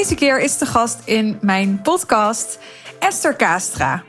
[0.00, 2.58] Deze keer is de gast in mijn podcast
[2.98, 4.02] Esther Kastra.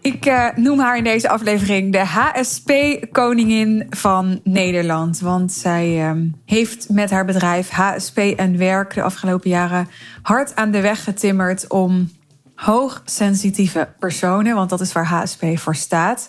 [0.00, 5.20] Ik uh, noem haar in deze aflevering de HSP-koningin van Nederland.
[5.20, 9.88] Want zij uh, heeft met haar bedrijf HSP en Werk de afgelopen jaren
[10.22, 12.10] hard aan de weg getimmerd om
[12.54, 16.28] hoogsensitieve personen, want dat is waar HSP voor staat,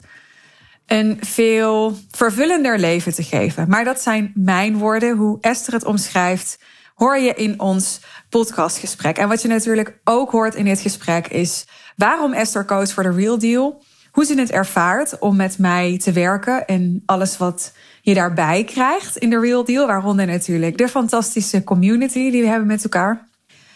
[0.85, 3.69] een veel vervullender leven te geven.
[3.69, 5.17] Maar dat zijn mijn woorden.
[5.17, 6.59] Hoe Esther het omschrijft,
[6.99, 7.99] hoor je in ons
[8.29, 9.17] podcastgesprek.
[9.17, 13.11] En wat je natuurlijk ook hoort in dit gesprek is waarom Esther koos voor de
[13.11, 13.83] Real Deal.
[14.11, 19.17] Hoe ze het ervaart om met mij te werken en alles wat je daarbij krijgt
[19.17, 19.87] in de Real Deal.
[19.87, 23.27] Waaronder natuurlijk de fantastische community die we hebben met elkaar.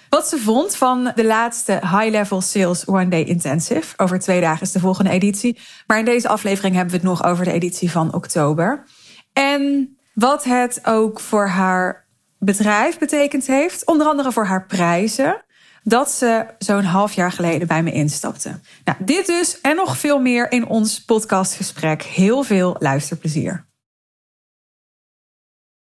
[0.09, 3.93] Wat ze vond van de laatste High Level Sales One Day Intensive.
[3.97, 5.59] Over twee dagen is de volgende editie.
[5.87, 8.85] Maar in deze aflevering hebben we het nog over de editie van oktober.
[9.33, 12.02] En wat het ook voor haar
[12.43, 13.85] bedrijf betekend heeft.
[13.85, 15.45] Onder andere voor haar prijzen.
[15.83, 18.59] Dat ze zo'n half jaar geleden bij me instapte.
[18.83, 22.03] Nou, dit dus en nog veel meer in ons podcastgesprek.
[22.03, 23.65] Heel veel luisterplezier.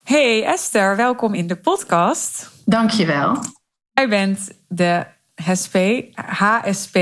[0.04, 2.50] Hey Esther, welkom in de podcast.
[2.66, 3.38] Dankjewel.
[3.92, 5.78] Jij bent de HSP,
[6.16, 6.98] HSP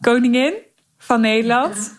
[0.00, 0.54] koningin
[0.98, 1.96] van Nederland.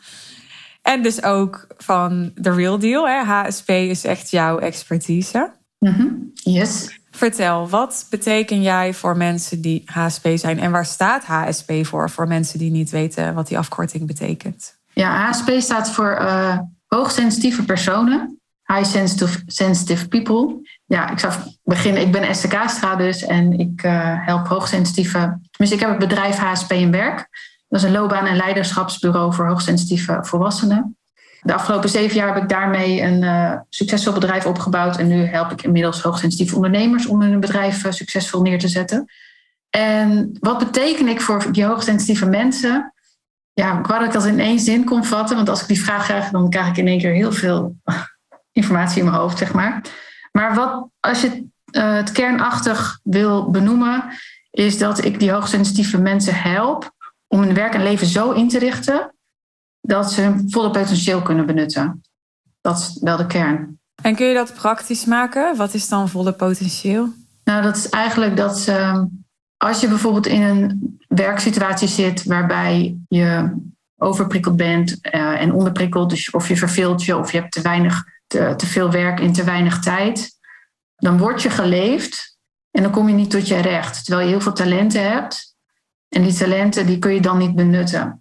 [0.81, 3.07] En dus ook van The Real Deal.
[3.07, 3.23] Hè?
[3.23, 5.58] HSP is echt jouw expertise.
[5.79, 6.99] Mm Yes.
[7.11, 10.59] Vertel, wat beteken jij voor mensen die HSP zijn?
[10.59, 14.77] En waar staat HSP voor, voor mensen die niet weten wat die afkorting betekent?
[14.93, 16.57] Ja, HSP staat voor uh,
[16.87, 18.39] hoogsensitieve personen.
[18.65, 20.69] High sensitive, sensitive people.
[20.85, 22.01] Ja, ik zou beginnen.
[22.01, 25.39] Ik ben Esther Kaastra dus en ik uh, help hoogsensitieve...
[25.57, 27.27] Dus ik heb het bedrijf HSP in Werk.
[27.67, 30.97] Dat is een loopbaan- en leiderschapsbureau voor hoogsensitieve volwassenen.
[31.41, 34.97] De afgelopen zeven jaar heb ik daarmee een uh, succesvol bedrijf opgebouwd.
[34.97, 39.11] En nu help ik inmiddels hoogsensitieve ondernemers om hun bedrijf uh, succesvol neer te zetten.
[39.69, 42.93] En wat beteken ik voor die hoogsensitieve mensen?
[43.53, 45.35] Ja, ik wou dat ik dat in één zin kon vatten.
[45.35, 47.75] Want als ik die vraag krijg, dan krijg ik in één keer heel veel
[48.51, 49.81] informatie in mijn hoofd, zeg maar.
[50.31, 54.03] Maar wat, als je uh, het kernachtig wil benoemen,
[54.51, 56.91] is dat ik die hoogsensitieve mensen help
[57.27, 59.11] om hun werk en leven zo in te richten
[59.81, 62.01] dat ze hun volle potentieel kunnen benutten.
[62.61, 63.79] Dat is wel de kern.
[64.01, 65.55] En kun je dat praktisch maken?
[65.55, 67.07] Wat is dan volle potentieel?
[67.43, 69.07] Nou, dat is eigenlijk dat ze,
[69.57, 73.55] als je bijvoorbeeld in een werksituatie zit waarbij je
[73.97, 78.03] overprikkeld bent uh, en onderprikkeld, dus of je verveelt je of je hebt te weinig,
[78.27, 80.37] te, te veel werk in te weinig tijd,
[80.95, 82.37] dan word je geleefd
[82.71, 84.05] en dan kom je niet tot je recht.
[84.05, 85.55] Terwijl je heel veel talenten hebt
[86.09, 88.18] en die talenten die kun je dan niet benutten.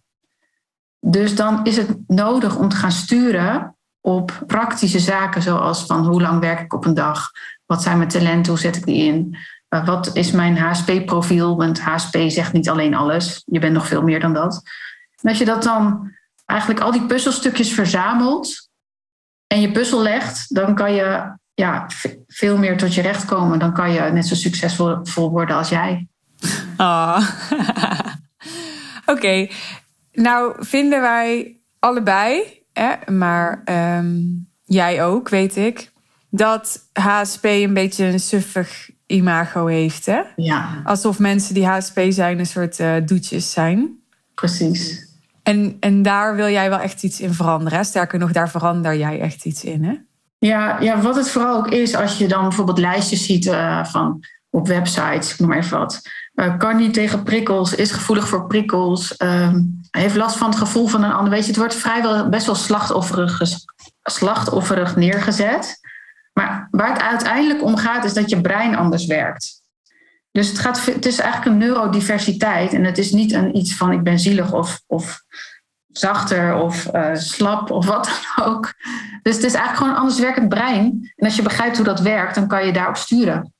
[1.00, 6.20] Dus dan is het nodig om te gaan sturen op praktische zaken zoals van hoe
[6.20, 7.30] lang werk ik op een dag?
[7.66, 8.52] Wat zijn mijn talenten?
[8.52, 9.36] Hoe zet ik die in?
[9.68, 11.56] Uh, wat is mijn HSP-profiel?
[11.56, 13.42] Want HSP zegt niet alleen alles.
[13.46, 14.62] Je bent nog veel meer dan dat.
[15.22, 16.12] En als je dat dan
[16.46, 18.68] eigenlijk al die puzzelstukjes verzamelt
[19.46, 21.86] en je puzzel legt, dan kan je ja,
[22.26, 23.58] veel meer tot je recht komen.
[23.58, 26.06] Dan kan je net zo succesvol worden als jij.
[26.76, 27.28] Oh.
[29.14, 29.48] Oké.
[30.18, 33.62] Nou, vinden wij allebei, hè, maar
[33.98, 35.92] um, jij ook, weet ik,
[36.30, 40.06] dat HSP een beetje een suffig imago heeft.
[40.06, 40.20] Hè?
[40.36, 40.82] Ja.
[40.84, 43.98] Alsof mensen die HSP zijn een soort uh, doetjes zijn.
[44.34, 45.06] Precies.
[45.42, 47.78] En, en daar wil jij wel echt iets in veranderen.
[47.78, 47.84] Hè?
[47.84, 49.84] Sterker nog, daar verander jij echt iets in.
[49.84, 49.94] Hè?
[50.38, 54.24] Ja, ja, wat het vooral ook is, als je dan bijvoorbeeld lijstjes ziet uh, van
[54.50, 56.02] op websites, ik noem maar even wat.
[56.58, 59.54] Kan niet tegen prikkels, is gevoelig voor prikkels, uh,
[59.90, 61.32] heeft last van het gevoel van een ander.
[61.32, 63.40] Weet je, het wordt vrijwel best wel slachtofferig,
[64.02, 65.80] slachtofferig neergezet.
[66.32, 69.62] Maar waar het uiteindelijk om gaat, is dat je brein anders werkt.
[70.30, 72.72] Dus het, gaat, het is eigenlijk een neurodiversiteit.
[72.72, 75.22] En het is niet een iets van ik ben zielig of, of
[75.86, 78.74] zachter of uh, slap of wat dan ook.
[79.22, 81.12] Dus het is eigenlijk gewoon een anders werkend brein.
[81.16, 83.52] En als je begrijpt hoe dat werkt, dan kan je daarop sturen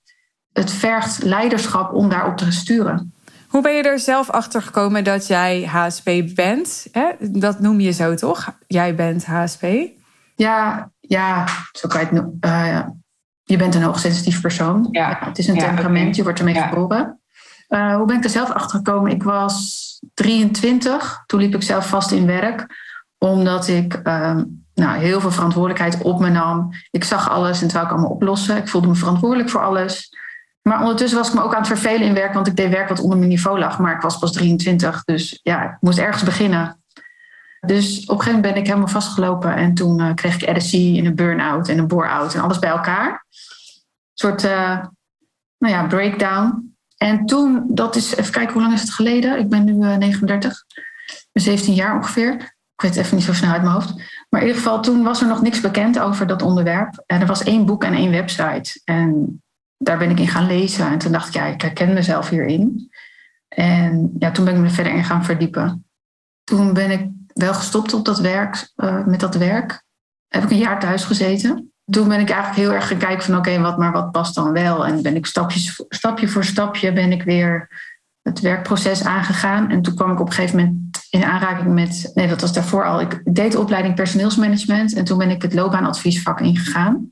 [0.53, 3.13] het vergt leiderschap om daarop te sturen.
[3.49, 6.87] Hoe ben je er zelf achter gekomen dat jij HSP bent?
[6.93, 7.11] Hè?
[7.21, 8.55] Dat noem je zo toch?
[8.67, 9.67] Jij bent HSP?
[10.35, 12.81] Ja, ja zo kan je het uh,
[13.43, 14.89] Je bent een hoogsensitief persoon.
[14.91, 15.09] Ja.
[15.09, 16.17] ja het is een ja, temperament, okay.
[16.17, 16.67] je wordt ermee ja.
[16.67, 17.21] geboren.
[17.69, 19.13] Uh, hoe ben ik er zelf achter gekomen?
[19.13, 22.67] Ik was 23, toen liep ik zelf vast in werk,
[23.19, 24.41] omdat ik uh,
[24.75, 26.71] nou, heel veel verantwoordelijkheid op me nam.
[26.91, 28.57] Ik zag alles en het wou ik allemaal oplossen.
[28.57, 30.17] Ik voelde me verantwoordelijk voor alles.
[30.69, 32.89] Maar ondertussen was ik me ook aan het vervelen in werk, want ik deed werk
[32.89, 33.79] wat onder mijn niveau lag.
[33.79, 36.83] Maar ik was pas 23, dus ja, ik moest ergens beginnen.
[37.61, 40.73] Dus op een gegeven moment ben ik helemaal vastgelopen en toen uh, kreeg ik RSC
[40.73, 43.11] en een burn-out en een bore-out en alles bij elkaar.
[43.11, 43.19] Een
[44.15, 44.79] soort uh,
[45.59, 46.77] nou ja, breakdown.
[46.97, 49.39] En toen, dat is, even kijken, hoe lang is het geleden?
[49.39, 50.65] Ik ben nu 39,
[51.33, 52.35] 17 jaar ongeveer.
[52.75, 53.95] Ik weet het even niet zo snel uit mijn hoofd.
[54.29, 57.03] Maar in ieder geval, toen was er nog niks bekend over dat onderwerp.
[57.07, 58.81] En er was één boek en één website.
[58.85, 59.41] En
[59.79, 60.87] daar ben ik in gaan lezen.
[60.87, 62.91] En toen dacht ik, ja, ik herken mezelf hierin.
[63.49, 65.87] En ja, toen ben ik me verder in gaan verdiepen.
[66.45, 69.83] Toen ben ik wel gestopt op dat werk, uh, met dat werk.
[70.29, 71.73] Heb ik een jaar thuis gezeten.
[71.85, 74.53] Toen ben ik eigenlijk heel erg gaan kijken van oké, wat, maar wat past dan
[74.53, 74.87] wel?
[74.87, 77.69] En ben ik stapje voor stapje ben ik weer
[78.23, 79.71] het werkproces aangegaan.
[79.71, 82.85] En toen kwam ik op een gegeven moment in aanraking met, nee, dat was daarvoor
[82.85, 83.01] al.
[83.01, 87.11] Ik deed de opleiding personeelsmanagement en toen ben ik het loopbaanadviesvak ingegaan.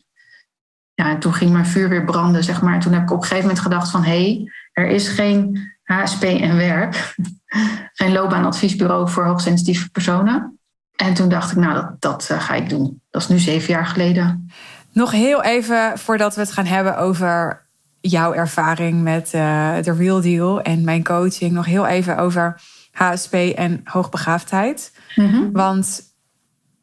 [0.97, 2.75] Ja, en toen ging mijn vuur weer branden, zeg maar.
[2.75, 5.71] En toen heb ik op een gegeven moment gedacht van hé, hey, er is geen
[5.83, 7.15] HSP en werk.
[7.93, 10.59] Geen loopbaanadviesbureau voor hoogsensitieve personen.
[10.97, 13.01] En toen dacht ik, nou, dat, dat uh, ga ik doen.
[13.11, 14.51] Dat is nu zeven jaar geleden.
[14.93, 17.67] Nog heel even voordat we het gaan hebben over
[18.01, 21.53] jouw ervaring met uh, de Real Deal en mijn coaching.
[21.53, 22.61] Nog heel even over
[22.91, 24.93] HSP en hoogbegaafdheid.
[25.15, 26.03] Mm Want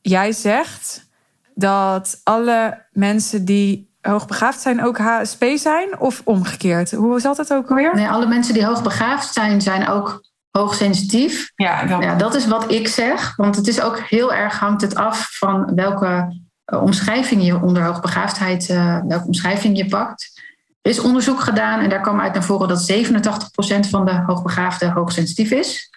[0.01, 1.09] jij zegt
[1.55, 6.91] dat alle mensen die hoogbegaafd zijn ook HSP zijn of omgekeerd?
[6.91, 7.95] Hoe zat het ook alweer?
[7.95, 11.51] Nee, alle mensen die hoogbegaafd zijn, zijn ook hoogsensitief.
[11.55, 12.03] Ja, dat...
[12.03, 13.35] ja, dat is wat ik zeg.
[13.35, 16.41] Want het is ook heel erg hangt het af van welke
[16.73, 20.41] uh, omschrijving je onder hoogbegaafdheid, uh, welke omschrijving je pakt.
[20.81, 24.91] Er is onderzoek gedaan en daar kwam uit naar voren dat 87% van de hoogbegaafden
[24.91, 25.89] hoogsensitief is.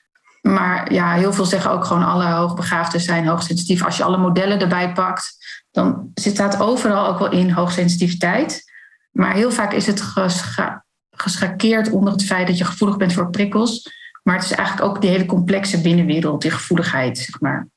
[0.43, 3.85] Maar ja, heel veel zeggen ook gewoon alle hoogbegaafden zijn hoogsensitief.
[3.85, 5.36] Als je alle modellen erbij pakt,
[5.77, 8.73] dan zit dat overal ook wel in hoogsensitiviteit.
[9.11, 10.03] Maar heel vaak is het
[11.11, 13.91] geschakeerd onder het feit dat je gevoelig bent voor prikkels.
[14.23, 17.69] Maar het is eigenlijk ook die hele complexe binnenwereld, die gevoeligheid, zeg maar.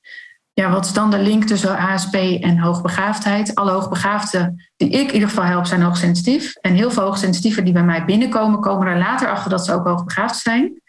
[0.53, 3.55] Ja, wat is dan de link tussen HSP en hoogbegaafdheid?
[3.55, 6.55] Alle hoogbegaafden die ik in ieder geval help, zijn hoogsensitief.
[6.55, 9.87] En heel veel hoogsensitieven die bij mij binnenkomen, komen er later achter dat ze ook
[9.87, 10.81] hoogbegaafd zijn.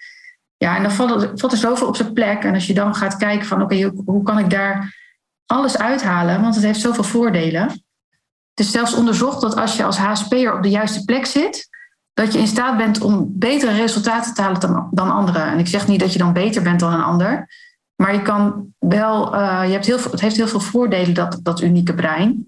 [0.56, 2.44] Ja, en dan valt er, zoveel op zijn plek.
[2.44, 4.98] En als je dan gaat kijken van, oké, hoe kan ik daar
[5.50, 6.42] alles uithalen?
[6.42, 7.62] Want het heeft zoveel voordelen.
[8.54, 11.68] Het is zelfs onderzocht dat als je als HSP'er op de juiste plek zit,
[12.14, 15.46] dat je in staat bent om betere resultaten te halen dan, anderen.
[15.46, 17.48] En ik zeg niet dat je dan beter bent dan een ander,
[17.94, 21.38] maar je kan wel, uh, je hebt heel veel, het heeft heel veel voordelen, dat,
[21.42, 22.46] dat unieke brein.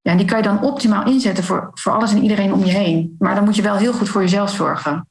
[0.00, 2.72] Ja, en die kan je dan optimaal inzetten voor, voor alles en iedereen om je
[2.72, 3.16] heen.
[3.18, 5.08] Maar dan moet je wel heel goed voor jezelf zorgen.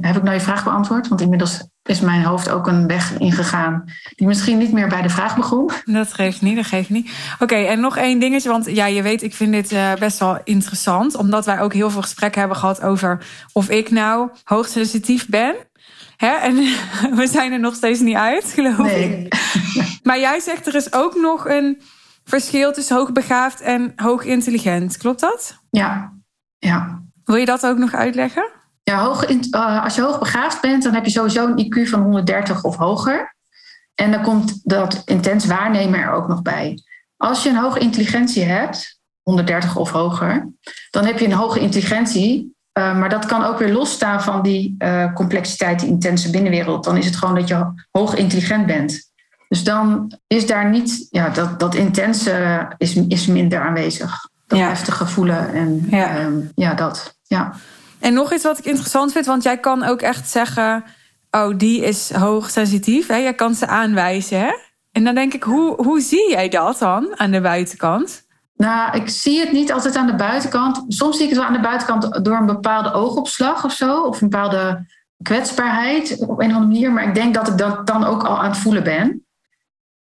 [0.00, 1.08] Heb ik nou je vraag beantwoord?
[1.08, 3.84] Want inmiddels is mijn hoofd ook een weg ingegaan
[4.14, 5.70] die misschien niet meer bij de vraag begon.
[5.84, 7.10] Dat geeft niet, dat geeft niet.
[7.38, 10.38] Oké, en nog één dingetje, want ja, je weet, ik vind dit uh, best wel
[10.44, 15.54] interessant, omdat wij ook heel veel gesprekken hebben gehad over of ik nou hoogsensitief ben.
[16.16, 16.34] Hè?
[16.34, 16.54] En
[17.20, 19.24] we zijn er nog steeds niet uit, geloof nee.
[19.24, 19.34] ik.
[20.02, 21.80] Maar jij zegt er is ook nog een
[22.24, 24.96] verschil tussen hoogbegaafd en hoogintelligent.
[24.96, 25.62] Klopt dat?
[25.70, 26.12] Ja,
[26.58, 27.02] ja.
[27.24, 28.59] Wil je dat ook nog uitleggen?
[28.90, 32.64] Ja, hoog, uh, als je hoogbegaafd bent, dan heb je sowieso een IQ van 130
[32.64, 33.34] of hoger.
[33.94, 36.82] En dan komt dat intens waarnemen er ook nog bij.
[37.16, 40.48] Als je een hoge intelligentie hebt, 130 of hoger,
[40.90, 42.56] dan heb je een hoge intelligentie.
[42.78, 46.84] Uh, maar dat kan ook weer losstaan van die uh, complexiteit, die intense binnenwereld.
[46.84, 49.10] Dan is het gewoon dat je hoog intelligent bent.
[49.48, 54.28] Dus dan is daar niet, ja, dat, dat intense is, is minder aanwezig.
[54.46, 54.68] Dat ja.
[54.68, 57.18] heftige voelen en ja, um, ja dat.
[57.26, 57.54] Ja.
[58.00, 60.84] En nog iets wat ik interessant vind, want jij kan ook echt zeggen:
[61.30, 63.06] Oh, die is hoogsensitief.
[63.06, 63.16] Hè?
[63.16, 64.40] Jij kan ze aanwijzen.
[64.40, 64.52] Hè?
[64.92, 68.28] En dan denk ik, hoe, hoe zie jij dat dan aan de buitenkant?
[68.54, 70.84] Nou, ik zie het niet altijd aan de buitenkant.
[70.88, 74.00] Soms zie ik het wel aan de buitenkant door een bepaalde oogopslag of zo.
[74.00, 74.86] Of een bepaalde
[75.22, 76.92] kwetsbaarheid op een of andere manier.
[76.92, 79.26] Maar ik denk dat ik dat dan ook al aan het voelen ben.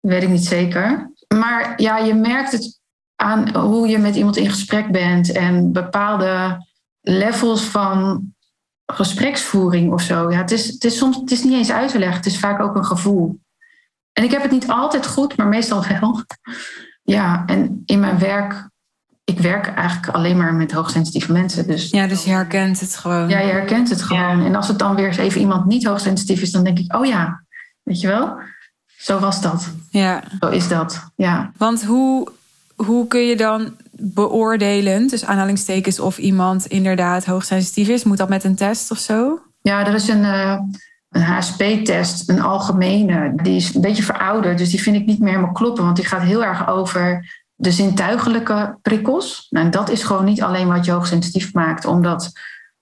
[0.00, 1.12] Weet ik niet zeker.
[1.34, 2.80] Maar ja, je merkt het
[3.16, 5.32] aan hoe je met iemand in gesprek bent.
[5.32, 6.66] En bepaalde
[7.08, 8.22] levels van
[8.86, 10.30] gespreksvoering of zo.
[10.30, 12.38] Ja, het, is, het, is soms, het is niet eens uit te leggen, het is
[12.38, 13.40] vaak ook een gevoel.
[14.12, 16.20] En ik heb het niet altijd goed, maar meestal wel.
[17.02, 18.68] Ja, en in mijn werk,
[19.24, 21.66] ik werk eigenlijk alleen maar met hoogsensitieve mensen.
[21.66, 23.28] Dus, ja, dus je herkent het gewoon.
[23.28, 24.44] Ja, je herkent het gewoon.
[24.44, 27.06] En als het dan weer eens even iemand niet hoogsensitief is, dan denk ik, oh
[27.06, 27.44] ja,
[27.82, 28.38] weet je wel,
[28.96, 29.68] zo was dat.
[29.90, 30.22] Ja.
[30.40, 31.52] Zo is dat, ja.
[31.56, 32.32] Want hoe,
[32.76, 38.04] hoe kun je dan beoordelen, dus aanhalingstekens, of iemand inderdaad hoogsensitief is?
[38.04, 39.40] Moet dat met een test of zo?
[39.60, 40.58] Ja, er is een, uh,
[41.10, 43.32] een HSP-test, een algemene.
[43.42, 46.06] Die is een beetje verouderd, dus die vind ik niet meer helemaal kloppen, want die
[46.06, 49.46] gaat heel erg over de zintuigelijke prikkels.
[49.50, 52.32] Nou, en dat is gewoon niet alleen wat je hoogsensitief maakt, omdat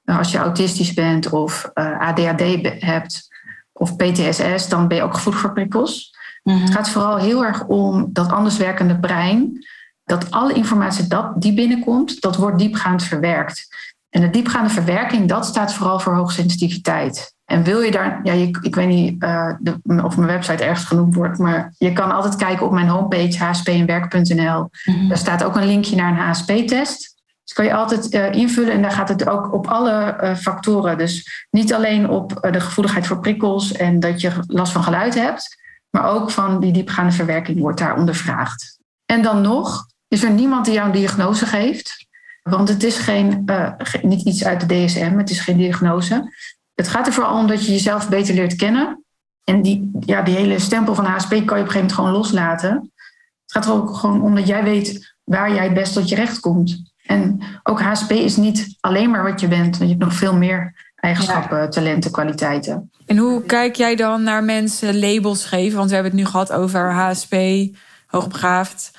[0.05, 2.43] uh, als je autistisch bent of uh, eh, ADHD
[2.83, 3.29] hebt
[3.73, 6.15] of PTSS, dan ben je ook gevoelig voor prikkels.
[6.43, 6.63] Mm -hmm.
[6.63, 9.67] Het gaat vooral heel erg om dat anders werkende brein
[10.07, 13.67] dat alle informatie dat, die binnenkomt, dat wordt diepgaand verwerkt.
[14.09, 17.35] En de diepgaande verwerking, dat staat vooral voor hoogsensitiviteit.
[17.45, 20.87] En wil je daar, ja, je, ik weet niet uh, de, of mijn website ergens
[20.87, 24.71] genoemd wordt, maar je kan altijd kijken op mijn homepage hspenwerk.nl.
[24.85, 27.15] Mm Daar staat ook een linkje naar een HSP-test.
[27.43, 30.99] Dus kan je altijd uh, invullen en daar gaat het ook op alle uh, factoren.
[30.99, 35.57] Dus niet alleen op de gevoeligheid voor prikkels en dat je last van geluid hebt,
[35.91, 38.79] maar ook van die diepgaande verwerking wordt daar ondervraagd.
[39.05, 42.07] En dan nog is er niemand die jou een diagnose geeft.
[42.43, 43.73] Want het is geen, uh,
[44.03, 46.35] niet iets uit de DSM, het is geen diagnose.
[46.75, 49.05] Het gaat er vooral om dat je jezelf beter leert kennen.
[49.45, 52.13] En die, ja, die hele stempel van HSP kan je op een gegeven moment gewoon
[52.13, 52.93] loslaten.
[53.43, 56.15] Het gaat er ook gewoon om dat jij weet waar jij het best tot je
[56.15, 56.93] recht komt.
[57.03, 60.35] En ook HSP is niet alleen maar wat je bent, want je hebt nog veel
[60.35, 62.91] meer eigenschappen, talenten, kwaliteiten.
[63.07, 65.77] En hoe kijk jij dan naar mensen labels geven?
[65.77, 67.37] Want we hebben het nu gehad over HSP,
[68.07, 68.91] hoogbegaafd,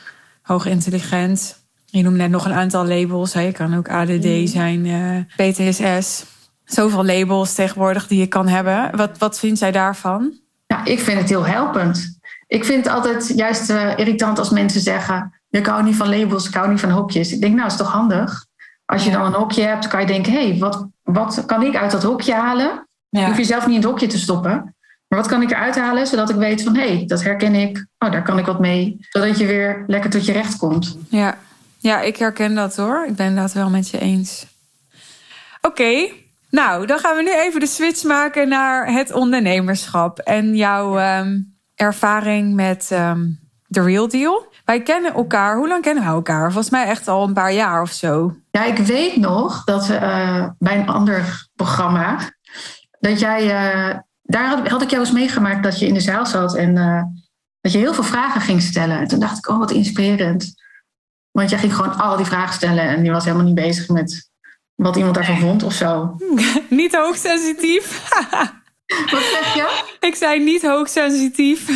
[0.47, 1.65] hoogintelligent.
[1.85, 3.33] Je noemt net nog een aantal labels.
[3.33, 3.41] Hè.
[3.41, 4.47] Je kan ook ADD mm.
[4.47, 6.25] zijn, uh, eh, PTSS.
[6.63, 8.97] Zoveel labels tegenwoordig die je kan hebben.
[8.97, 10.33] Wat, wat vind jij daarvan?
[10.67, 12.19] Ja, ik vind het heel helpend.
[12.47, 15.39] Ik vind het altijd juist uh, irritant als mensen zeggen...
[15.49, 17.31] ik hou niet van labels, ik hou niet van hokjes.
[17.31, 18.45] Ik denk, nou, is toch handig?
[18.85, 20.33] Als je dan een hokje hebt, kan je denken...
[20.33, 22.87] hé, hey, wat, wat kan ik uit dat hokje halen?
[23.09, 23.19] Ja.
[23.19, 24.75] Je hoeft jezelf niet in het hokje te stoppen.
[25.07, 26.75] Maar wat kan ik eruit halen, zodat ik weet van...
[26.75, 28.97] hé, hey, dat herken ik, oh, daar kan ik wat mee.
[29.09, 30.97] Zodat je weer lekker tot je recht komt.
[31.09, 31.37] Ja,
[31.77, 33.05] ja, ik herken dat hoor.
[33.07, 34.45] Ik ben dat wel met je eens.
[35.61, 36.09] Oké,
[36.49, 41.39] nou dan gaan we nu even de switch maken naar het ondernemerschap en jouw ehm,
[41.75, 44.45] ervaring met um, The Real Deal.
[44.65, 45.57] Wij kennen elkaar.
[45.57, 46.51] Hoe lang kennen we elkaar?
[46.51, 48.35] Volgens mij echt al een paar jaar of zo.
[48.51, 52.17] Ja, ik weet nog dat uh, bij een ander programma
[52.99, 53.45] dat jij.
[53.45, 53.95] Uh,
[54.27, 57.03] daar had, had, ik jou eens meegemaakt dat je in de zaal zat en uh,
[57.61, 58.99] dat je heel veel vragen ging stellen.
[58.99, 60.53] En toen dacht ik, oh, wat inspirerend.
[61.31, 64.29] Want jij ging gewoon al die vragen stellen en je was helemaal niet bezig met
[64.75, 66.15] wat iemand daarvan vond of zo.
[66.69, 68.09] niet hoogsensitief.
[69.11, 69.83] Wat zeg je?
[69.99, 71.67] Ik zei niet hoogsensitief.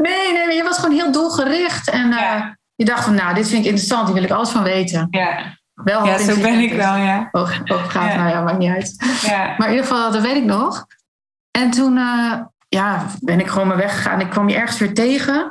[0.00, 1.90] Nee, nee, je was gewoon heel doelgericht.
[1.90, 4.62] En uh, je dacht van, nou, dit vind ik interessant, hier wil ik alles van
[4.62, 5.06] weten.
[5.10, 7.28] Ja, wel ja zo ben ik wel, ja.
[7.32, 8.16] Ook, ook gaat, ja.
[8.16, 8.94] nou ja, maakt niet uit.
[9.22, 9.54] Ja.
[9.58, 10.86] Maar in ieder geval, dat weet ik nog.
[11.50, 12.34] En toen uh,
[12.68, 14.20] ja, ben ik gewoon maar weggegaan.
[14.20, 15.50] Ik kwam je ergens weer tegen.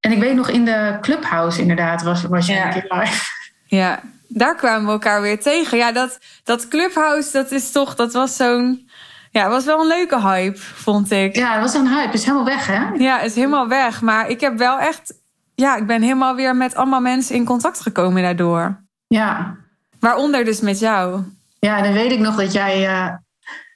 [0.00, 2.66] En ik weet nog in de clubhouse inderdaad was, was je ja.
[2.66, 3.24] een keer live.
[3.66, 5.78] Ja, daar kwamen we elkaar weer tegen.
[5.78, 8.88] Ja, dat, dat clubhouse, dat is toch, dat was zo'n...
[9.30, 11.36] Ja, het was wel een leuke hype, vond ik.
[11.36, 12.06] Ja, het was een hype.
[12.06, 12.88] Het is helemaal weg, hè?
[12.96, 14.00] Ja, het is helemaal weg.
[14.00, 15.14] Maar ik heb wel echt...
[15.54, 18.80] Ja, ik ben helemaal weer met allemaal mensen in contact gekomen daardoor.
[19.06, 19.56] Ja.
[20.00, 21.22] Waaronder dus met jou.
[21.58, 22.88] Ja, en dan weet ik nog dat jij...
[22.88, 23.14] Uh,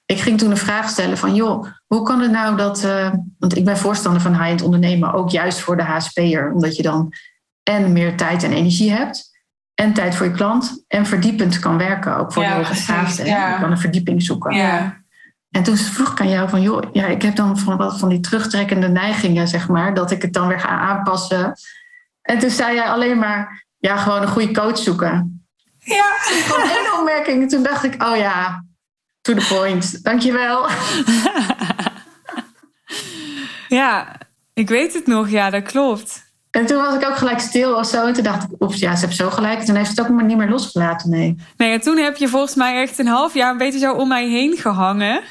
[0.06, 1.34] ik ging toen een vraag stellen van...
[1.34, 2.84] joh, hoe kan het nou dat...
[2.84, 5.12] Uh, want ik ben voorstander van high-end ondernemen...
[5.12, 6.52] ook juist voor de HSP'er.
[6.52, 7.12] Omdat je dan
[7.62, 9.30] en meer tijd en energie hebt...
[9.74, 10.84] en tijd voor je klant...
[10.88, 12.16] en verdiepend kan werken.
[12.16, 13.24] Ook voor ja, de.
[13.24, 13.54] Ja.
[13.54, 14.54] Je kan een verdieping zoeken.
[14.54, 15.02] Ja.
[15.50, 16.62] En toen vroeg ik aan jou van...
[16.62, 19.94] joh, ja, ik heb dan van, wat van die terugtrekkende neigingen, zeg maar...
[19.94, 21.52] dat ik het dan weer ga aanpassen.
[22.22, 23.66] En toen zei jij alleen maar...
[23.78, 25.46] ja, gewoon een goede coach zoeken.
[25.78, 26.04] Ja.
[26.18, 27.50] Gewoon één opmerking.
[27.50, 28.64] Toen dacht ik, oh ja,
[29.24, 30.04] To the point.
[30.04, 30.68] Dankjewel.
[33.78, 34.18] ja,
[34.54, 35.28] ik weet het nog.
[35.28, 36.24] Ja, dat klopt.
[36.50, 38.06] En toen was ik ook gelijk stil of zo.
[38.06, 39.58] En toen dacht ik, oeps, ja, ze heeft zo gelijk.
[39.58, 41.36] En toen heeft het ook maar niet meer losgelaten, nee.
[41.56, 44.08] Nee, en toen heb je volgens mij echt een half jaar een beetje zo om
[44.08, 45.22] mij heen gehangen.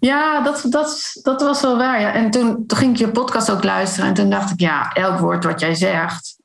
[0.00, 2.00] Ja, dat, dat, dat was wel waar.
[2.00, 2.12] Ja.
[2.12, 4.08] En toen, toen ging ik je podcast ook luisteren.
[4.08, 6.36] En toen dacht ik, ja, elk woord wat jij zegt,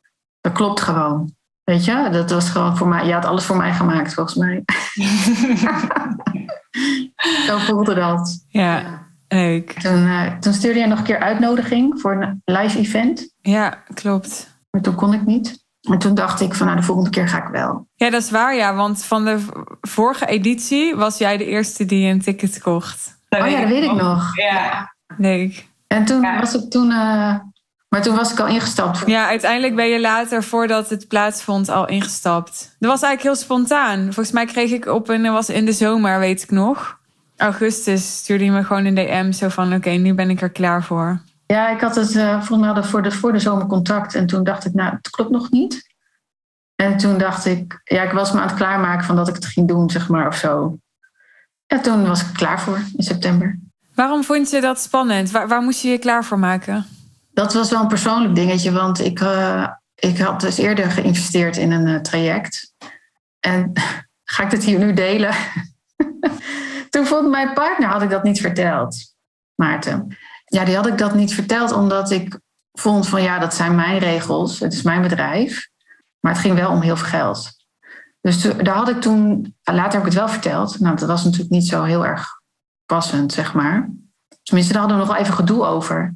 [0.42, 1.36] dat klopt gewoon.
[1.64, 3.06] Weet je, dat was gewoon voor mij.
[3.06, 4.64] Je had alles voor mij gemaakt, volgens mij.
[7.48, 8.46] Zo voelde dat.
[8.48, 9.72] Ja, leuk.
[9.72, 13.34] Toen, uh, toen stuurde jij nog een keer uitnodiging voor een live event.
[13.41, 14.60] Ja, klopt.
[14.72, 15.65] Maar toen kon ik niet.
[15.81, 17.88] En toen dacht ik van nou, de volgende keer ga ik wel.
[17.96, 18.75] Ja, dat is waar, ja.
[18.75, 19.46] Want van de
[19.81, 23.19] vorige editie was jij de eerste die een ticket kocht.
[23.29, 24.38] oh ja, dat weet ik nog.
[24.38, 25.67] Ja, leuk.
[25.88, 26.91] En toen was ik toen...
[26.91, 27.36] Uh,
[27.98, 29.04] maar toen was ik al ingestapt.
[29.06, 32.75] Ja, uiteindelijk ben je later, voordat het plaatsvond, al ingestapt.
[32.80, 34.04] Dat was eigenlijk heel spontaan.
[34.04, 37.00] Volgens mij kreeg ik op en was in de zomer, weet ik nog.
[37.38, 40.84] Augustus stuurde je me gewoon een DM zo van: oké, nu ben ik er klaar
[40.84, 41.22] voor.
[41.46, 44.16] Ja, ik had het uh, volgens mij voor de, voor de zomer contact.
[44.16, 45.96] En toen dacht ik, nou, het klopt nog niet.
[46.75, 49.46] En toen dacht ik, ja, ik was me aan het klaarmaken van dat ik het
[49.46, 50.77] ging doen, zeg maar, of zo.
[51.66, 53.60] Ja, toen was ik klaar voor in september.
[53.96, 55.32] Waarom vond je dat spannend?
[55.32, 56.86] Waar, waar moest je je klaar voor maken?
[57.38, 61.72] Dat was wel een persoonlijk dingetje, want ik, uh, ik had dus eerder geïnvesteerd in
[61.72, 62.74] een uh, traject.
[63.39, 63.72] En
[64.24, 65.36] ga ik het hier nu delen?
[66.89, 69.13] Toen vond mijn partner, had ik dat niet verteld,
[69.56, 70.17] Maarten.
[70.46, 72.39] Ja, die had ik dat niet verteld omdat ik
[72.72, 75.70] vond van ja, dat zijn mijn regels, het is mijn bedrijf.
[76.20, 77.51] Maar het ging wel om heel veel geld.
[78.22, 80.79] Dus daar had ik toen, later heb ik het wel verteld.
[80.79, 82.41] Nou, dat was natuurlijk niet zo heel erg
[82.86, 83.89] passend, zeg maar.
[84.44, 86.15] Tenminste, daar hadden we nog wel even gedoe over.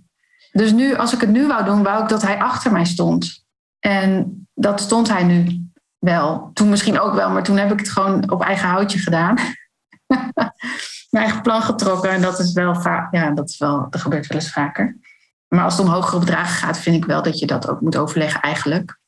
[0.51, 3.46] Dus nu, als ik het nu wou doen, wou ik dat hij achter mij stond.
[3.79, 5.65] En dat stond hij nu
[5.98, 6.51] wel.
[6.53, 9.36] Toen misschien ook wel, maar toen heb ik het gewoon op eigen houtje gedaan.
[11.10, 12.10] Mijn eigen plan getrokken.
[12.10, 14.98] En dat is wel vaak, ja, dat is wel, dat gebeurt wel eens vaker.
[15.48, 17.98] Maar als het om hogere bedragen gaat, vind ik wel dat je dat ook moet
[17.98, 19.00] overleggen eigenlijk.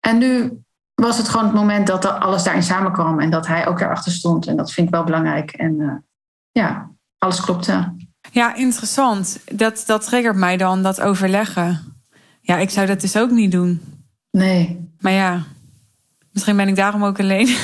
[0.00, 0.62] En nu
[0.94, 4.46] was het gewoon het moment dat alles daarin samenkwam en dat hij ook daarachter stond.
[4.46, 5.52] En dat vind ik wel belangrijk.
[5.52, 5.92] En uh,
[6.50, 7.94] ja, alles klopte.
[8.30, 9.38] Ja, interessant.
[9.52, 11.96] Dat, dat triggert mij dan, dat overleggen.
[12.40, 13.80] Ja, ik zou dat dus ook niet doen.
[14.30, 14.90] Nee.
[15.00, 15.42] Maar ja,
[16.32, 17.46] misschien ben ik daarom ook alleen.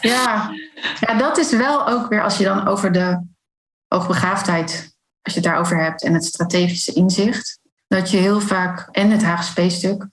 [0.00, 0.50] ja.
[1.00, 3.26] ja, dat is wel ook weer als je dan over de
[3.88, 9.10] hoogbegaafdheid, als je het daarover hebt en het strategische inzicht, dat je heel vaak, en
[9.10, 10.08] het HGSP-stuk,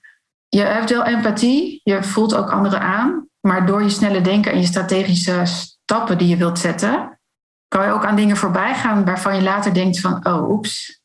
[0.48, 4.60] je hebt wel empathie, je voelt ook anderen aan, maar door je snelle denken en
[4.60, 7.15] je strategische stappen die je wilt zetten,
[7.68, 11.02] kan je ook aan dingen voorbij gaan waarvan je later denkt van, oh, oeps.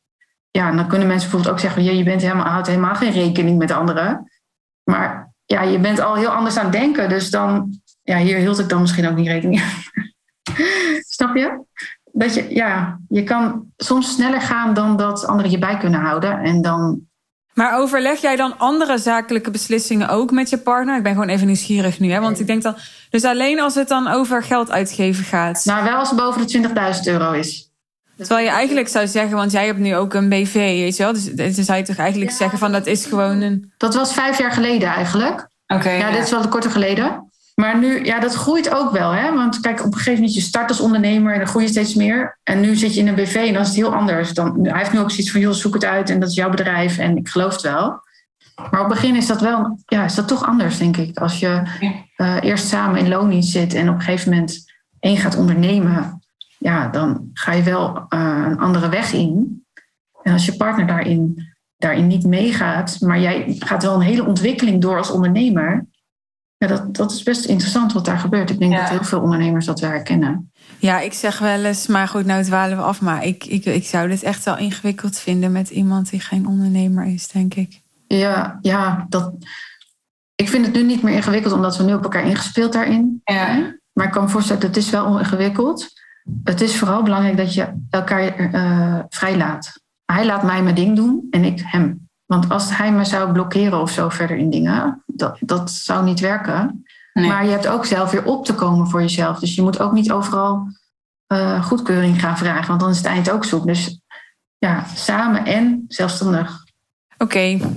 [0.51, 3.71] Ja, dan kunnen mensen bijvoorbeeld ook zeggen, je bent helemaal, houdt helemaal geen rekening met
[3.71, 4.31] anderen.
[4.83, 8.59] Maar ja, je bent al heel anders aan het denken, dus dan, ja, hier hield
[8.59, 9.63] ik dan misschien ook niet rekening
[11.17, 11.65] Snap je?
[12.13, 16.39] Dat je, ja, je kan soms sneller gaan dan dat anderen je bij kunnen houden.
[16.39, 17.10] En dan
[17.55, 20.97] maar overleg jij dan andere zakelijke beslissingen ook met je partner?
[20.97, 22.21] Ik ben gewoon even nieuwsgierig nu, hè?
[22.21, 22.77] want ik denk dan.
[23.11, 25.65] Dus alleen als het dan over geld uitgeven gaat.
[25.65, 27.71] Nou, wel als het boven de 20.000 euro is.
[28.17, 31.13] Terwijl je eigenlijk zou zeggen, want jij hebt nu ook een BV, weet je wel?
[31.13, 33.73] Dus dan zou je toch eigenlijk zeggen van dat is gewoon een.
[33.77, 35.49] Dat was vijf jaar geleden eigenlijk.
[35.67, 35.91] Oké.
[35.91, 37.30] ja, dit is wel korter geleden.
[37.61, 39.11] Maar nu, ja, dat groeit ook wel.
[39.11, 39.35] Hè?
[39.35, 41.95] Want kijk, op een gegeven moment je start als ondernemer en dan groei je steeds
[41.95, 42.39] meer.
[42.43, 44.35] En nu zit je in een BV en dan is het heel anders.
[44.35, 46.51] Dan, hij heeft nu ook zoiets van, joh, zoek het uit en dat is jouw
[46.51, 48.03] bedrijf en ik geloof het wel.
[48.71, 51.19] Maar op het begin is dat wel, ja, is dat toch anders, denk ik.
[51.19, 51.63] Als je
[52.17, 56.23] uh, eerst samen in loondienst zit en op een gegeven moment één gaat ondernemen,
[56.59, 59.65] ja, dan ga je wel uh, een andere weg in.
[60.23, 64.81] En als je partner daarin, daarin niet meegaat, maar jij gaat wel een hele ontwikkeling
[64.81, 65.87] door als ondernemer,
[66.61, 68.51] ja, dat, dat is best interessant wat daar gebeurt.
[68.51, 70.53] Ik denk dat heel veel ondernemers dat wel herkennen.
[70.79, 73.01] Ja, ik zeg wel eens, maar goed, nou dwalen we af.
[73.01, 77.07] Maar ik, ik, ik zou dit echt wel ingewikkeld vinden met iemand die geen ondernemer
[77.07, 77.81] is, denk ik.
[78.07, 79.33] Ja, ja dat,
[80.35, 83.21] ik vind het nu niet meer ingewikkeld omdat we nu op elkaar ingespeeld daarin.
[83.25, 83.75] Ja.
[83.93, 85.89] Maar ik kan me voorstellen, dat het is wel ingewikkeld.
[86.45, 89.81] Het is vooral belangrijk dat je elkaar uh, vrijlaat.
[90.05, 92.09] Hij laat mij mijn ding doen en ik hem.
[92.27, 96.21] Want als hij me zou blokkeren of zo verder in dingen, dat, dat zou niet
[96.21, 96.85] werken.
[97.13, 99.39] Maar je hebt ook zelf weer op te komen voor jezelf.
[99.39, 100.69] Dus je moet ook niet overal
[101.33, 103.67] uh, goedkeuring gaan vragen, want dan is het eind ook zoek.
[103.67, 104.01] Dus
[104.59, 106.65] ja, samen en zelfstandig.
[107.19, 107.39] Oké.
[107.39, 107.77] Een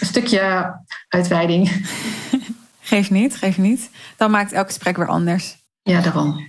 [0.00, 0.74] stukje
[1.08, 1.86] uitweiding.
[2.80, 3.90] geef niet, geef niet.
[4.16, 5.56] Dan maakt elk gesprek weer anders.
[5.82, 6.48] Ja, daarom.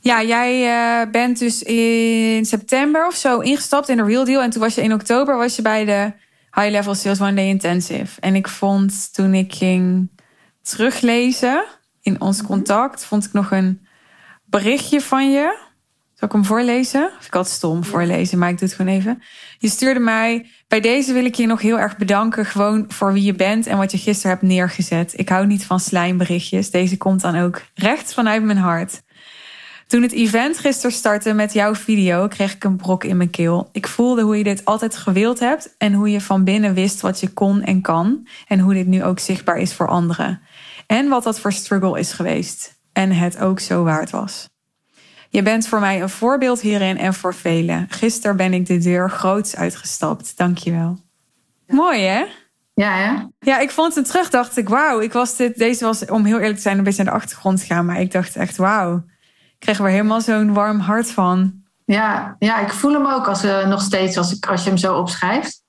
[0.00, 0.62] Ja, jij
[1.04, 4.42] uh, bent dus in september of zo ingestapt in de Real Deal.
[4.42, 6.12] En toen was je in oktober was je bij de
[6.54, 8.20] High Level Sales One Day Intensive.
[8.20, 10.10] En ik vond toen ik ging
[10.62, 11.64] teruglezen
[12.02, 13.86] in ons contact, vond ik nog een
[14.44, 15.58] berichtje van je.
[16.14, 17.10] Zal ik hem voorlezen?
[17.18, 19.22] Of ik altijd stom voorlezen, maar ik doe het gewoon even.
[19.58, 20.46] Je stuurde mij.
[20.68, 22.46] Bij deze wil ik je nog heel erg bedanken.
[22.46, 25.18] Gewoon voor wie je bent en wat je gisteren hebt neergezet.
[25.18, 26.70] Ik hou niet van slijmberichtjes.
[26.70, 29.02] Deze komt dan ook recht vanuit mijn hart.
[29.92, 33.68] Toen het event gisteren startte met jouw video, kreeg ik een brok in mijn keel.
[33.72, 37.20] Ik voelde hoe je dit altijd gewild hebt en hoe je van binnen wist wat
[37.20, 38.26] je kon en kan.
[38.48, 40.40] En hoe dit nu ook zichtbaar is voor anderen.
[40.86, 42.80] En wat dat voor struggle is geweest.
[42.92, 44.48] En het ook zo waard was.
[45.28, 47.86] Je bent voor mij een voorbeeld hierin en voor velen.
[47.88, 50.36] Gisteren ben ik de deur groots uitgestapt.
[50.36, 50.98] Dankjewel.
[51.66, 51.74] Ja.
[51.74, 52.24] Mooi hè?
[52.74, 53.24] Ja, hè?
[53.38, 55.00] Ja, ik vond het terug, dacht ik, wauw.
[55.00, 57.60] Ik was dit, deze was, om heel eerlijk te zijn, een beetje naar de achtergrond
[57.60, 57.84] gegaan.
[57.84, 59.02] Maar ik dacht echt, wauw
[59.62, 61.62] kregen we helemaal zo'n warm hart van.
[61.84, 64.98] Ja, ja, ik voel hem ook als, uh, nog steeds als, als je hem zo
[64.98, 65.62] opschrijft.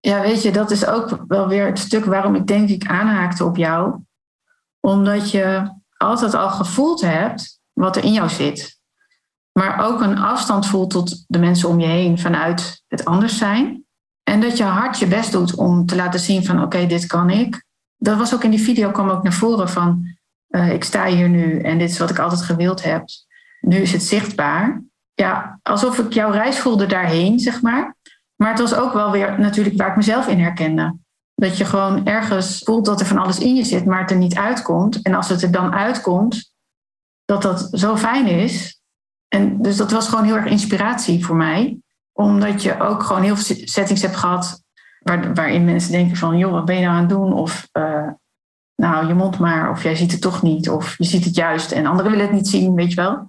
[0.00, 3.44] Ja, weet je, dat is ook wel weer het stuk waarom ik denk ik aanhaakte
[3.44, 4.00] op jou.
[4.80, 8.80] Omdat je altijd al gevoeld hebt wat er in jou zit.
[9.52, 13.84] Maar ook een afstand voelt tot de mensen om je heen vanuit het anders zijn.
[14.22, 17.30] En dat je hard je best doet om te laten zien van oké, dit kan
[17.30, 17.64] ik.
[17.96, 20.16] Dat was ook in die video, kwam ook naar voren van
[20.52, 23.04] uh, ik sta hier nu en dit is wat ik altijd gewild heb.
[23.60, 24.82] Nu is het zichtbaar.
[25.14, 27.96] Ja, alsof ik jouw reis voelde daarheen, zeg maar.
[28.36, 30.96] Maar het was ook wel weer natuurlijk waar ik mezelf in herkende.
[31.34, 34.16] Dat je gewoon ergens voelt dat er van alles in je zit, maar het er
[34.16, 35.02] niet uitkomt.
[35.02, 36.52] En als het er dan uitkomt,
[37.24, 38.80] dat dat zo fijn is.
[39.28, 41.78] En dus dat was gewoon heel erg inspiratie voor mij.
[42.12, 44.62] Omdat je ook gewoon heel veel settings hebt gehad
[44.98, 47.32] waar, waarin mensen denken van, joh, wat ben je nou aan het doen?
[47.32, 48.08] Of uh,
[48.82, 51.72] nou, je mond maar, of jij ziet het toch niet, of je ziet het juist
[51.72, 53.28] en anderen willen het niet zien, weet je wel.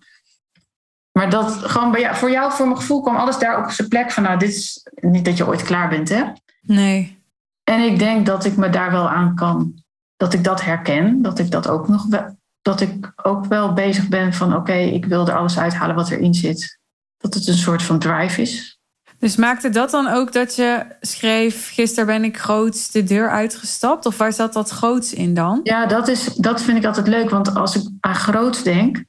[1.12, 3.88] Maar dat gewoon bij jou, voor jou, voor mijn gevoel, kwam alles daar op zijn
[3.88, 6.24] plek van, nou, dit is niet dat je ooit klaar bent, hè?
[6.62, 7.22] Nee.
[7.64, 9.84] En ik denk dat ik me daar wel aan kan,
[10.18, 14.08] dat ik dat herken, dat ik dat ook nog wel, dat ik ook wel bezig
[14.08, 16.80] ben van, oké, ik wil er alles uithalen wat erin zit.
[17.18, 18.80] Dat het een soort van drive is.
[19.24, 24.06] Dus maakte dat dan ook dat je schreef: Gisteren ben ik groots de deur uitgestapt?
[24.06, 25.60] Of waar zat dat groots in dan?
[25.64, 27.30] Ja, dat, is, dat vind ik altijd leuk.
[27.30, 29.04] Want als ik aan groots denk,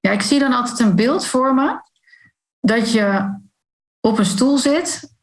[0.00, 1.80] ja, ik zie dan altijd een beeld voor me
[2.60, 3.38] dat je
[4.00, 5.14] op een stoel zit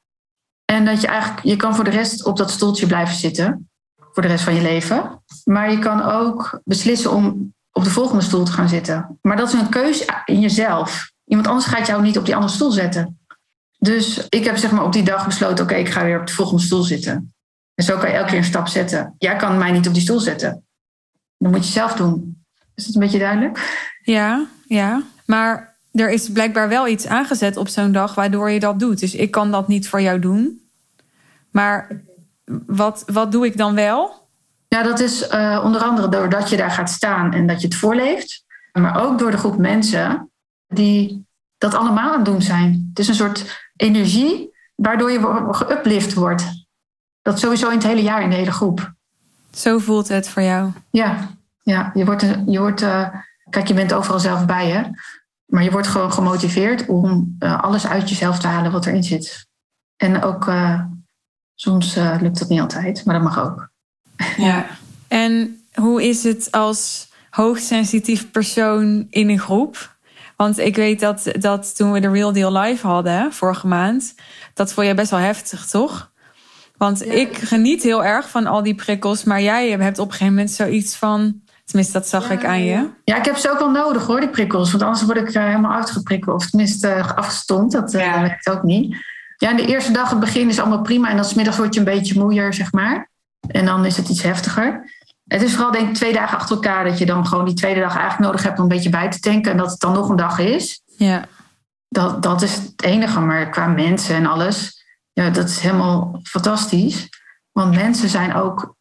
[0.65, 3.69] en dat je eigenlijk, je kan voor de rest op dat stoeltje blijven zitten
[4.12, 5.23] voor de rest van je leven.
[5.43, 9.19] Maar je kan ook beslissen om op de volgende stoel te gaan zitten.
[9.21, 11.12] Maar dat is een keuze in jezelf.
[11.25, 13.16] Iemand anders gaat jou niet op die andere stoel zetten.
[13.77, 16.33] Dus ik heb zeg maar op die dag besloten, oké, ik ga weer op de
[16.33, 17.33] volgende stoel zitten.
[17.75, 19.15] En zo kan je elke keer een stap zetten.
[19.17, 20.65] Jij kan mij niet op die stoel zetten.
[21.37, 22.43] Dat moet je zelf doen.
[22.75, 23.85] Is dat een beetje duidelijk?
[24.01, 25.01] Ja, ja.
[25.25, 28.99] Maar er is blijkbaar wel iets aangezet op zo'n dag waardoor je dat doet.
[28.99, 30.61] Dus ik kan dat niet voor jou doen.
[31.51, 32.01] Maar
[32.65, 34.27] wat, wat doe ik dan wel?
[34.67, 37.75] Ja, dat is uh, onder andere doordat je daar gaat staan en dat je het
[37.75, 38.45] voorleeft.
[38.71, 40.31] Maar ook door de groep mensen
[40.67, 41.25] die
[41.57, 42.87] dat allemaal aan het doen zijn.
[42.89, 46.65] Het is een soort energie waardoor je geuplift wordt.
[47.21, 48.93] Dat sowieso in het hele jaar in de hele groep.
[49.51, 50.71] Zo voelt het voor jou?
[50.89, 51.29] Ja,
[51.63, 53.09] ja je wordt, je wordt uh,
[53.49, 54.83] kijk, je bent overal zelf bij hè.
[55.45, 59.47] Maar je wordt gewoon gemotiveerd om uh, alles uit jezelf te halen wat erin zit.
[59.95, 60.81] En ook uh,
[61.55, 63.69] soms lukt dat niet altijd, maar dat mag ook.
[64.37, 64.65] Ja.
[65.07, 69.96] En hoe is het als hoogsensitief persoon in een groep?
[70.38, 74.15] Want ik weet dat, dat toen we de Real Deal Live hadden, vorige maand,
[74.54, 76.12] dat vond je best wel heftig, toch?
[76.78, 80.34] Want ik geniet heel erg van al die prikkels, maar jij hebt op een gegeven
[80.34, 81.41] moment zoiets van.
[81.65, 82.89] Tenminste, dat zag ik aan je.
[83.04, 84.71] Ja, ik heb ze ook wel nodig hoor, die prikkels.
[84.71, 86.36] Want anders word ik uh, helemaal uitgeprikkeld.
[86.36, 87.71] Of tenminste uh, afgestond.
[87.71, 88.21] Dat uh, ja.
[88.21, 88.95] werkt ook niet.
[89.38, 91.10] Ja, de eerste dag, het begin is allemaal prima.
[91.10, 93.10] En dan smiddags word je een beetje moeier, zeg maar.
[93.47, 94.91] En dan is het iets heftiger.
[95.27, 97.79] Het is vooral denk ik twee dagen achter elkaar dat je dan gewoon die tweede
[97.79, 99.51] dag eigenlijk nodig hebt om een beetje bij te tanken.
[99.51, 100.81] En dat het dan nog een dag is.
[100.85, 101.25] Ja.
[101.87, 103.19] Dat, dat is het enige.
[103.19, 107.09] Maar qua mensen en alles, ja, dat is helemaal fantastisch.
[107.51, 108.75] Want mensen zijn ook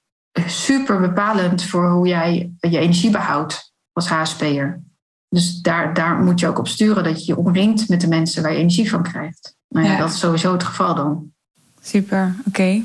[0.47, 4.81] super bepalend voor hoe jij je energie behoudt als HSP'er.
[5.29, 8.43] Dus daar, daar moet je ook op sturen dat je je omringt met de mensen
[8.43, 9.57] waar je energie van krijgt.
[9.69, 9.99] Nou ja, ja.
[9.99, 11.33] dat is sowieso het geval dan.
[11.81, 12.83] Super, oké.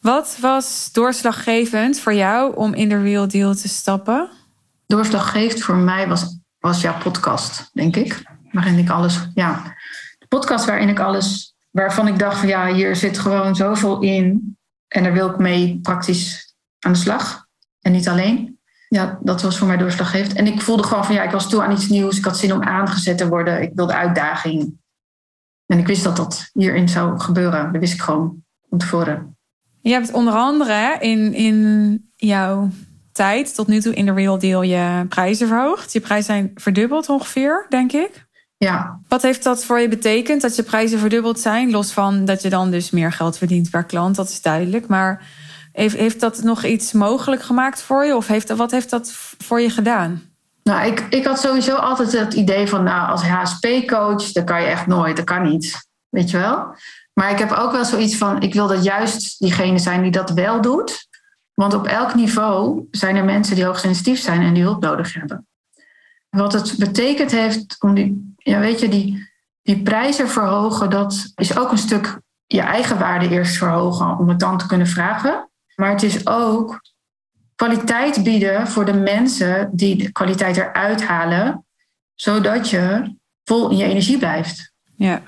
[0.00, 4.30] Wat was doorslaggevend voor jou om in de Real Deal te stappen?
[4.86, 8.22] Doorslaggevend voor mij was, was jouw podcast, denk ik.
[8.52, 9.76] Waarin ik alles, ja,
[10.18, 14.56] de podcast waarin ik alles, waarvan ik dacht van ja, hier zit gewoon zoveel in.
[14.88, 17.46] En daar wil ik mee praktisch aan de slag.
[17.80, 18.58] En niet alleen.
[18.88, 20.32] Ja, dat was voor mij doorslaggevend.
[20.32, 22.18] En ik voelde gewoon van ja, ik was toe aan iets nieuws.
[22.18, 23.62] Ik had zin om aangezet te worden.
[23.62, 24.80] Ik wilde uitdaging.
[25.66, 27.72] En ik wist dat dat hierin zou gebeuren.
[27.72, 29.37] Dat wist ik gewoon van tevoren.
[29.88, 32.68] Je hebt onder andere in, in jouw
[33.12, 35.92] tijd tot nu toe in de Real Deal je prijzen verhoogd.
[35.92, 38.26] Je prijzen zijn verdubbeld ongeveer, denk ik.
[38.56, 39.00] Ja.
[39.08, 41.70] Wat heeft dat voor je betekend dat je prijzen verdubbeld zijn?
[41.70, 44.86] Los van dat je dan dus meer geld verdient per klant, dat is duidelijk.
[44.86, 45.22] Maar
[45.72, 48.16] heeft, heeft dat nog iets mogelijk gemaakt voor je?
[48.16, 50.22] Of heeft, wat heeft dat voor je gedaan?
[50.62, 54.66] Nou, ik, ik had sowieso altijd het idee van, nou, als HSP-coach, dat kan je
[54.66, 55.86] echt nooit, dat kan niet.
[56.08, 56.74] Weet je wel?
[57.18, 60.30] Maar ik heb ook wel zoiets van, ik wil dat juist diegene zijn die dat
[60.30, 61.08] wel doet.
[61.54, 65.46] Want op elk niveau zijn er mensen die hoogsensitief zijn en die hulp nodig hebben.
[66.28, 69.28] Wat het betekent heeft om die, ja, weet je, die,
[69.62, 74.40] die prijzen verhogen, dat is ook een stuk je eigen waarde eerst verhogen om het
[74.40, 75.50] dan te kunnen vragen.
[75.74, 76.80] Maar het is ook
[77.54, 81.66] kwaliteit bieden voor de mensen die de kwaliteit eruit halen,
[82.14, 84.72] zodat je vol in je energie blijft.
[84.96, 85.22] Ja.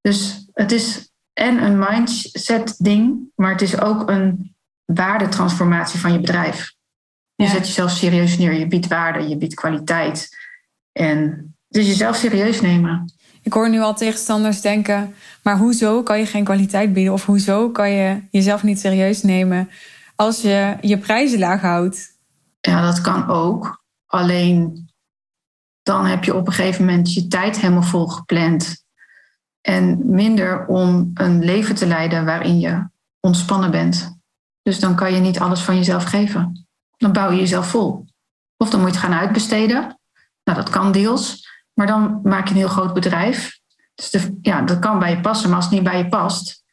[0.00, 1.05] Dus het is
[1.38, 6.74] en een mindset ding, maar het is ook een waardetransformatie van je bedrijf.
[7.34, 7.50] Je ja.
[7.50, 10.28] zet jezelf serieus neer, je biedt waarde, je biedt kwaliteit.
[10.92, 13.12] En dus jezelf serieus nemen.
[13.42, 17.12] Ik hoor nu al tegenstanders denken, maar hoezo kan je geen kwaliteit bieden?
[17.12, 19.70] Of hoezo kan je jezelf niet serieus nemen
[20.14, 22.14] als je je prijzen laag houdt?
[22.60, 23.84] Ja, dat kan ook.
[24.06, 24.88] Alleen
[25.82, 28.84] dan heb je op een gegeven moment je tijd helemaal vol gepland.
[29.66, 32.88] En minder om een leven te leiden waarin je
[33.20, 34.18] ontspannen bent.
[34.62, 36.66] Dus dan kan je niet alles van jezelf geven.
[36.96, 38.04] Dan bouw je jezelf vol.
[38.56, 39.98] Of dan moet je het gaan uitbesteden.
[40.44, 41.48] Nou, dat kan deels.
[41.72, 43.60] Maar dan maak je een heel groot bedrijf.
[43.94, 45.48] Dus de, ja, dat kan bij je passen.
[45.48, 46.64] Maar als het niet bij je past,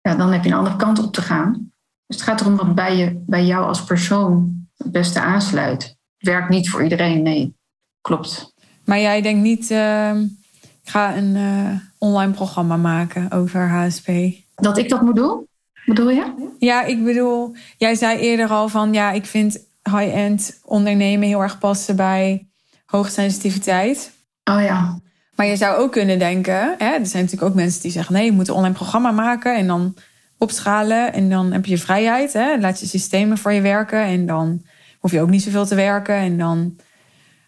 [0.00, 1.72] ja, dan heb je een andere kant op te gaan.
[2.06, 5.96] Dus het gaat erom wat bij, je, bij jou als persoon het beste aansluit.
[6.18, 7.56] Werkt niet voor iedereen, nee.
[8.00, 8.54] Klopt.
[8.84, 10.20] Maar jij denkt niet, uh,
[10.82, 14.08] ik ga een uh, online programma maken over HSP.
[14.54, 15.46] Dat ik dat moet doen?
[15.86, 16.52] Bedoel je?
[16.58, 21.58] Ja, ik bedoel, jij zei eerder al van ja, ik vind high-end ondernemen heel erg
[21.58, 22.46] passen bij
[22.86, 24.12] hoogsensitiviteit.
[24.44, 24.98] Oh ja.
[25.34, 28.24] Maar je zou ook kunnen denken, hè, er zijn natuurlijk ook mensen die zeggen nee,
[28.24, 29.94] je moet een online programma maken en dan
[30.38, 32.32] opschalen en dan heb je vrijheid.
[32.32, 34.62] Hè, laat je systemen voor je werken en dan
[34.98, 36.76] hoef je ook niet zoveel te werken en dan.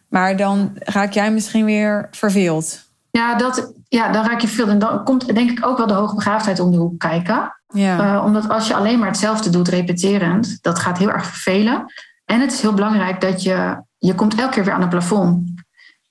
[0.09, 2.85] Maar dan raak jij misschien weer verveeld.
[3.11, 4.69] Ja, dat, ja, dan raak je veel.
[4.69, 7.57] En dan komt denk ik ook wel de hoogbegaafdheid om de hoek kijken.
[7.67, 8.15] Ja.
[8.15, 11.93] Uh, omdat als je alleen maar hetzelfde doet, repeterend, dat gaat heel erg vervelen.
[12.25, 15.49] En het is heel belangrijk dat je, je komt elke keer weer aan het plafond.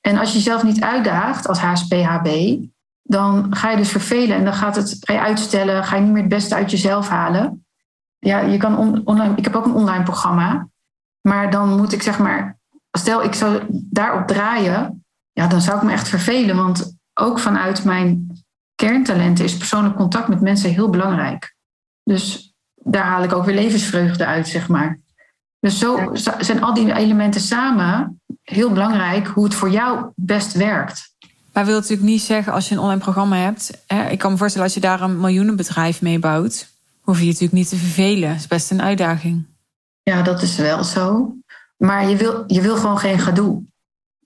[0.01, 2.57] En als je jezelf niet uitdaagt als HSP-HB,
[3.01, 6.11] dan ga je dus vervelen en dan gaat het, ga je uitstellen, ga je niet
[6.11, 7.65] meer het beste uit jezelf halen.
[8.19, 10.67] Ja, je kan on, online, ik heb ook een online programma,
[11.21, 12.57] maar dan moet ik zeg maar,
[12.91, 17.83] stel ik zou daarop draaien, ja, dan zou ik me echt vervelen, want ook vanuit
[17.83, 18.41] mijn
[18.75, 21.55] kerntalenten is persoonlijk contact met mensen heel belangrijk.
[22.03, 24.99] Dus daar haal ik ook weer levensvreugde uit, zeg maar.
[25.59, 31.11] Dus zo zijn al die elementen samen heel belangrijk hoe het voor jou best werkt.
[31.53, 33.83] Maar wil natuurlijk niet zeggen als je een online programma hebt.
[33.87, 36.67] Hè, ik kan me voorstellen als je daar een miljoenenbedrijf mee bouwt,
[37.01, 38.29] hoef je je natuurlijk niet te vervelen.
[38.29, 39.45] Dat is best een uitdaging.
[40.03, 41.35] Ja, dat is wel zo.
[41.77, 43.63] Maar je wil, je wil gewoon geen gedoe.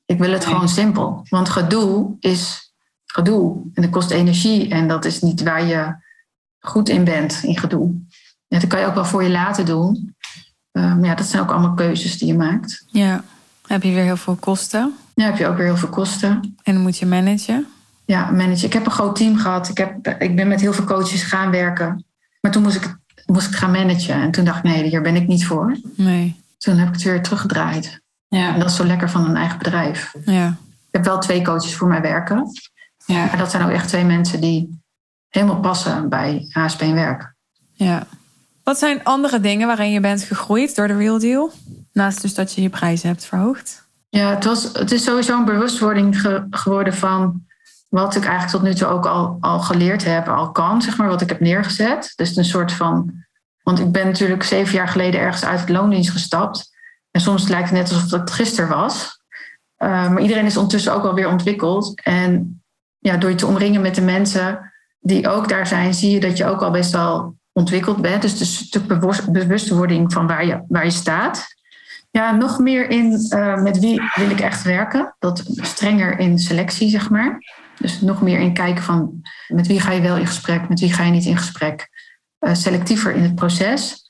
[0.06, 1.26] Ik wil het gewoon simpel.
[1.30, 2.66] Want gedoe is
[3.08, 3.62] gedoe.
[3.74, 4.70] En dat kost energie.
[4.70, 5.96] En dat is niet waar je
[6.60, 7.88] goed in bent, in gedoe.
[8.48, 10.15] En dat kan je ook wel voor je laten doen.
[10.72, 12.84] Um, ja, dat zijn ook allemaal keuzes die je maakt.
[12.88, 13.24] Ja,
[13.67, 14.96] heb je weer heel veel kosten.
[15.15, 16.56] Ja, heb je ook weer heel veel kosten.
[16.63, 17.67] En dan moet je managen.
[18.06, 18.65] Ja, managen.
[18.65, 19.70] Ik heb een groot team gehad.
[19.70, 22.06] Ik, heb, ik ben met heel veel coaches gaan werken.
[22.41, 24.15] Maar toen moest ik, moest ik gaan managen.
[24.15, 25.80] En toen dacht ik, nee, hier ben ik niet voor.
[25.96, 26.41] Nee.
[26.58, 28.00] Toen heb ik het weer teruggedraaid.
[28.28, 28.54] Ja.
[28.54, 30.13] En dat is zo lekker van een eigen bedrijf.
[30.26, 30.48] Ja.
[30.88, 32.52] Ik heb wel twee coaches voor mij werken.
[33.08, 33.26] Ja.
[33.26, 34.82] Maar dat zijn ook echt twee mensen die
[35.30, 37.34] helemaal passen bij HSP en werk.
[37.72, 38.08] Ja.
[38.63, 41.52] Wat zijn andere dingen waarin je bent gegroeid door de Real Deal?
[41.93, 43.86] Naast dus dat je je prijzen hebt verhoogd.
[44.10, 47.46] Ja, het, was, het is sowieso een bewustwording geworden van
[47.89, 51.08] wat ik eigenlijk tot nu toe ook al, al geleerd heb, al kan, zeg maar,
[51.08, 52.13] wat ik heb neergezet.
[52.15, 53.26] Dus een soort van.
[53.63, 56.76] Want ik ben natuurlijk zeven jaar geleden ergens uit het loondienst gestapt.
[57.12, 59.22] En soms lijkt het net alsof het gisteren was.
[59.78, 62.02] Uh, maar iedereen is ondertussen ook alweer ontwikkeld.
[62.02, 62.57] En
[63.08, 66.38] ja, door je te omringen met de mensen die ook daar zijn, zie je dat
[66.38, 68.22] je ook al best wel ontwikkeld bent.
[68.22, 68.88] Dus een stuk
[69.32, 71.46] bewustwording van waar je, waar je staat.
[72.12, 75.15] Ja, nog meer in uh, met wie wil ik echt werken.
[75.20, 77.38] Dat strenger in selectie, zeg maar.
[77.80, 80.93] Dus nog meer in kijken van met wie ga je wel in gesprek, met wie
[80.93, 81.89] ga je niet in gesprek.
[82.39, 84.10] Uh, selectiever in het proces.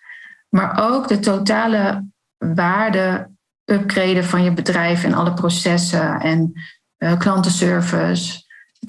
[0.50, 2.06] Maar ook de totale
[2.38, 3.30] waarde
[3.66, 6.52] upgraden van je bedrijf en alle processen en
[6.98, 8.46] uh, klantenservice.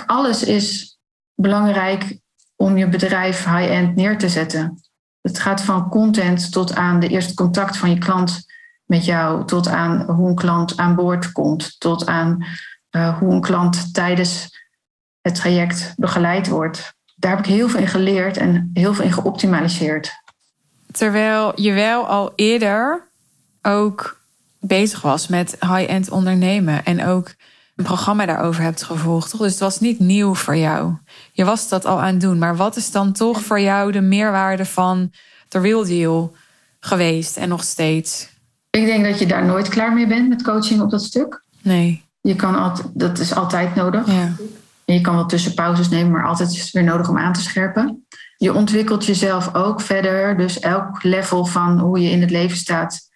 [0.07, 0.99] Alles is
[1.35, 2.19] belangrijk
[2.57, 4.83] om je bedrijf high-end neer te zetten.
[5.21, 8.47] Het gaat van content tot aan de eerste contact van je klant
[8.85, 12.47] met jou, tot aan hoe een klant aan boord komt, tot aan
[12.91, 14.59] uh, hoe een klant tijdens
[15.21, 16.95] het traject begeleid wordt.
[17.17, 20.13] Daar heb ik heel veel in geleerd en heel veel in geoptimaliseerd.
[20.91, 23.09] Terwijl je wel al eerder
[23.63, 24.21] ook
[24.61, 27.35] bezig was met high-end ondernemen en ook
[27.79, 29.31] een programma daarover hebt gevolgd.
[29.31, 29.41] Toch?
[29.41, 30.93] Dus het was niet nieuw voor jou.
[31.33, 32.39] Je was dat al aan het doen.
[32.39, 35.13] Maar wat is dan toch voor jou de meerwaarde van
[35.49, 36.35] de Real Deal
[36.81, 38.29] geweest en nog steeds?
[38.71, 41.43] Ik denk dat je daar nooit klaar mee bent met coaching op dat stuk.
[41.63, 42.05] Nee.
[42.21, 44.07] Je kan altijd, dat is altijd nodig.
[44.07, 44.33] Ja.
[44.85, 48.07] Je kan wel tussenpauzes nemen, maar altijd is het weer nodig om aan te scherpen.
[48.37, 50.37] Je ontwikkelt jezelf ook verder.
[50.37, 53.08] Dus elk level van hoe je in het leven staat,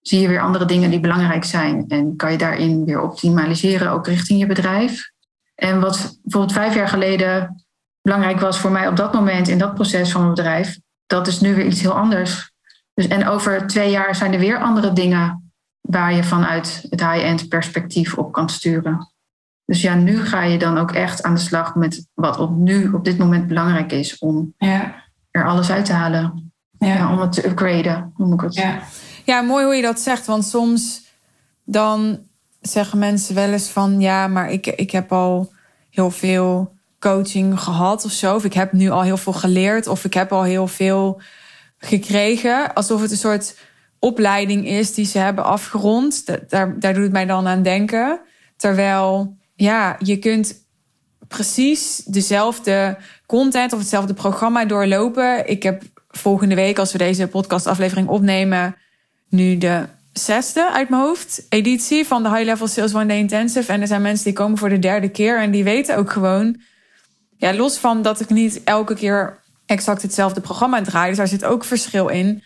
[0.00, 1.84] zie je weer andere dingen die belangrijk zijn.
[1.88, 5.10] En kan je daarin weer optimaliseren, ook richting je bedrijf.
[5.54, 7.64] En wat bijvoorbeeld vijf jaar geleden
[8.02, 11.40] belangrijk was voor mij op dat moment in dat proces van mijn bedrijf, dat is
[11.40, 12.52] nu weer iets heel anders.
[12.94, 17.48] Dus, en over twee jaar zijn er weer andere dingen waar je vanuit het high-end
[17.48, 19.12] perspectief op kan sturen.
[19.64, 22.92] Dus ja, nu ga je dan ook echt aan de slag met wat op nu
[22.92, 25.04] op dit moment belangrijk is om ja.
[25.30, 26.52] er alles uit te halen.
[26.78, 27.12] Ja.
[27.12, 28.54] om het te upgraden, noem ik het.
[28.54, 28.82] Ja.
[29.24, 30.26] Ja, mooi hoe je dat zegt.
[30.26, 31.02] Want soms
[31.64, 32.18] dan
[32.60, 35.52] zeggen mensen wel eens van ja, maar ik, ik heb al
[35.90, 38.34] heel veel coaching gehad of zo.
[38.34, 39.86] Of ik heb nu al heel veel geleerd.
[39.86, 41.20] Of ik heb al heel veel
[41.78, 42.74] gekregen.
[42.74, 43.56] Alsof het een soort
[43.98, 46.26] opleiding is die ze hebben afgerond.
[46.50, 48.20] Daar, daar doet het mij dan aan denken.
[48.56, 50.68] Terwijl, ja, je kunt
[51.28, 55.48] precies dezelfde content of hetzelfde programma doorlopen.
[55.48, 58.76] Ik heb volgende week, als we deze podcastaflevering opnemen,
[59.30, 63.72] nu de zesde uit mijn hoofd editie van de High Level Sales One Day Intensive.
[63.72, 66.60] En er zijn mensen die komen voor de derde keer en die weten ook gewoon,
[67.36, 71.44] ja, los van dat ik niet elke keer exact hetzelfde programma draai, dus daar zit
[71.44, 72.42] ook verschil in.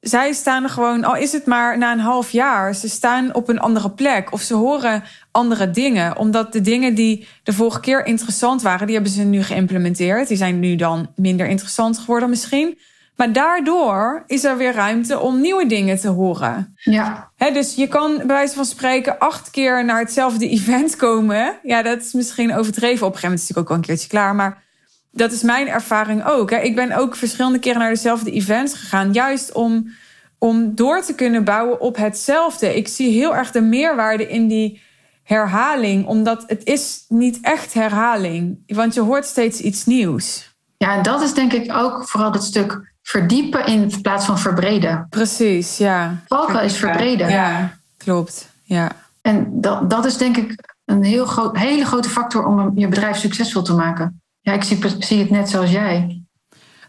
[0.00, 3.58] Zij staan gewoon, al is het maar na een half jaar, ze staan op een
[3.58, 6.16] andere plek of ze horen andere dingen.
[6.16, 10.28] Omdat de dingen die de vorige keer interessant waren, die hebben ze nu geïmplementeerd.
[10.28, 12.78] Die zijn nu dan minder interessant geworden misschien.
[13.16, 16.76] Maar daardoor is er weer ruimte om nieuwe dingen te horen.
[16.76, 17.30] Ja.
[17.36, 21.58] dus je kan bij wijze van spreken acht keer naar hetzelfde event komen.
[21.62, 23.06] Ja, dat is misschien overdreven.
[23.06, 24.34] Op een gegeven moment is het natuurlijk ook wel een keertje klaar.
[24.34, 24.62] Maar
[25.10, 26.50] dat is mijn ervaring ook.
[26.50, 29.12] Ik ben ook verschillende keren naar dezelfde events gegaan.
[29.12, 29.90] Juist om,
[30.38, 32.76] om door te kunnen bouwen op hetzelfde.
[32.76, 34.82] Ik zie heel erg de meerwaarde in die
[35.22, 36.06] herhaling.
[36.06, 38.62] Omdat het is niet echt herhaling.
[38.66, 40.54] Want je hoort steeds iets nieuws.
[40.76, 45.06] Ja, en dat is denk ik ook vooral het stuk verdiepen in plaats van verbreden.
[45.10, 46.22] Precies, ja.
[46.26, 47.28] Valkuil is verbreden.
[47.28, 48.48] Ja, klopt.
[48.62, 48.90] Ja.
[49.22, 53.16] En dat, dat is denk ik een heel groot, hele grote factor om je bedrijf
[53.16, 54.22] succesvol te maken.
[54.40, 56.22] Ja, ik zie, zie het net zoals jij.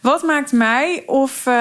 [0.01, 1.53] Wat maakt mij of uh,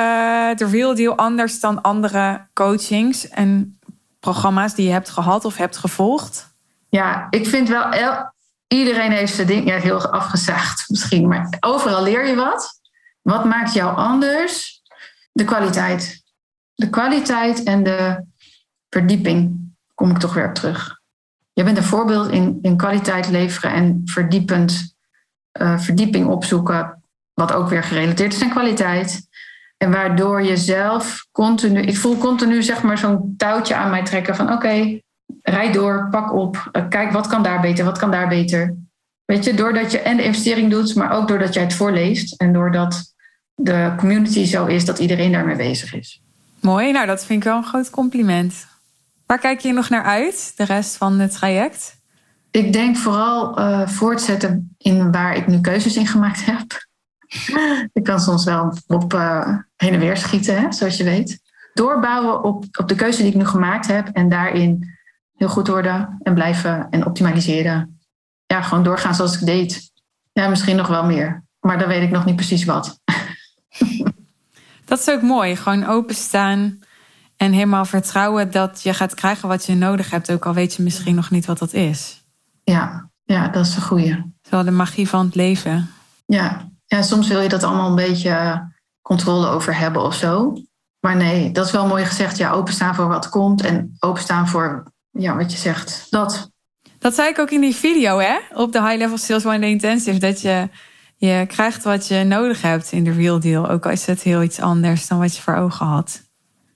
[0.54, 3.78] de Real Deal anders dan andere coachings en
[4.20, 6.54] programma's die je hebt gehad of hebt gevolgd?
[6.88, 7.84] Ja, ik vind wel,
[8.68, 12.75] iedereen heeft zijn ding, ja, heel afgezaagd misschien, maar overal leer je wat.
[13.26, 14.82] Wat maakt jou anders?
[15.32, 16.22] De kwaliteit.
[16.74, 18.24] De kwaliteit en de
[18.88, 19.58] verdieping
[19.94, 21.00] kom ik toch weer op terug.
[21.52, 24.96] Je bent een voorbeeld in, in kwaliteit leveren en verdiepend,
[25.60, 27.02] uh, verdieping opzoeken,
[27.34, 29.28] wat ook weer gerelateerd is aan kwaliteit.
[29.76, 34.36] En waardoor je zelf continu, ik voel continu zeg maar zo'n touwtje aan mij trekken
[34.36, 35.00] van oké,
[35.42, 38.76] rijd door, pak op, uh, kijk wat kan daar beter, wat kan daar beter.
[39.24, 42.52] Weet je, doordat je en de investering doet, maar ook doordat jij het voorleest en
[42.52, 43.14] doordat
[43.56, 46.20] de community zo is dat iedereen daarmee bezig is.
[46.60, 48.66] Mooi, nou dat vind ik wel een groot compliment.
[49.26, 51.96] Waar kijk je nog naar uit, de rest van het traject?
[52.50, 56.86] Ik denk vooral uh, voortzetten in waar ik nu keuzes in gemaakt heb.
[57.98, 61.40] ik kan soms wel op uh, heen en weer schieten, hè, zoals je weet.
[61.74, 64.96] Doorbouwen op, op de keuze die ik nu gemaakt heb en daarin
[65.34, 68.00] heel goed worden en blijven en optimaliseren.
[68.46, 69.90] Ja, gewoon doorgaan zoals ik deed.
[70.32, 73.00] Ja, misschien nog wel meer, maar dan weet ik nog niet precies wat.
[74.86, 75.56] Dat is ook mooi.
[75.56, 76.78] Gewoon openstaan
[77.36, 80.30] en helemaal vertrouwen dat je gaat krijgen wat je nodig hebt.
[80.30, 82.24] Ook al weet je misschien nog niet wat dat is.
[82.64, 84.22] Ja, ja dat is een goeie.
[84.50, 85.90] Zo de magie van het leven.
[86.26, 86.70] Ja.
[86.86, 88.66] ja, soms wil je dat allemaal een beetje
[89.02, 90.56] controle over hebben of zo.
[91.00, 92.36] Maar nee, dat is wel mooi gezegd.
[92.36, 96.06] Ja, openstaan voor wat komt en openstaan voor ja, wat je zegt.
[96.10, 96.50] Dat.
[96.98, 98.38] Dat zei ik ook in die video, hè?
[98.54, 100.18] Op de High Level Sales One Intensive.
[100.18, 100.68] Dat je
[101.16, 103.68] je krijgt wat je nodig hebt in de real deal.
[103.68, 106.22] Ook al is het heel iets anders dan wat je voor ogen had.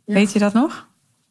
[0.05, 0.89] Weet je dat nog?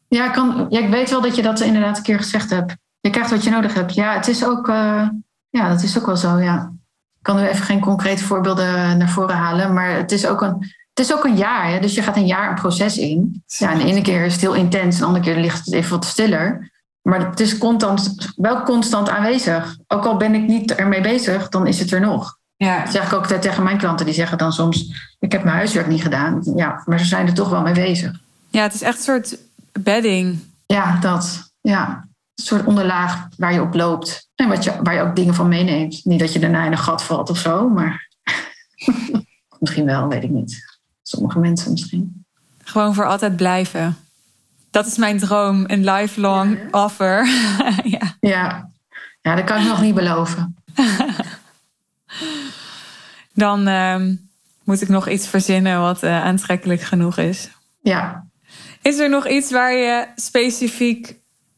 [0.08, 2.76] Ja ik, kan, ja, ik weet wel dat je dat inderdaad een keer gezegd hebt.
[3.00, 3.94] Je krijgt wat je nodig hebt.
[3.94, 5.08] Ja, het is ook, uh,
[5.48, 6.72] ja, dat is ook wel zo, ja.
[7.18, 9.74] Ik kan nu even geen concrete voorbeelden naar voren halen.
[9.74, 10.56] Maar het is ook een,
[10.94, 11.70] het is ook een jaar.
[11.70, 11.80] Hè?
[11.80, 13.42] Dus je gaat een jaar een proces in.
[13.46, 14.94] Ja, en de ene keer is het heel intens.
[14.94, 16.70] En de andere keer ligt het even wat stiller.
[17.02, 19.76] Maar het is constant, wel constant aanwezig.
[19.86, 22.38] Ook al ben ik niet ermee bezig, dan is het er nog.
[22.66, 22.82] Ja.
[22.82, 24.06] Dat zeg ik ook tegen mijn klanten.
[24.06, 26.42] Die zeggen dan soms, ik heb mijn huiswerk niet gedaan.
[26.56, 28.20] Ja, maar ze zijn er toch wel mee bezig.
[28.50, 29.38] Ja, het is echt een soort
[29.72, 30.38] bedding.
[30.66, 31.52] Ja, dat.
[31.60, 31.88] Ja,
[32.34, 34.28] een soort onderlaag waar je op loopt.
[34.34, 36.00] En wat je, waar je ook dingen van meeneemt.
[36.04, 38.08] Niet dat je daarna in een gat valt of zo, maar
[39.60, 40.78] misschien wel, weet ik niet.
[41.02, 42.24] Sommige mensen misschien.
[42.64, 43.96] Gewoon voor altijd blijven.
[44.70, 47.26] Dat is mijn droom, een lifelong offer.
[47.84, 48.16] ja.
[48.20, 48.70] ja.
[49.20, 50.56] ja, dat kan ik nog niet beloven.
[53.40, 54.14] Dan ehm,
[54.64, 57.50] moet ik nog iets verzinnen wat uh, aantrekkelijk genoeg is.
[57.82, 58.26] Ja.
[58.82, 61.14] Is er nog iets waar je specifiek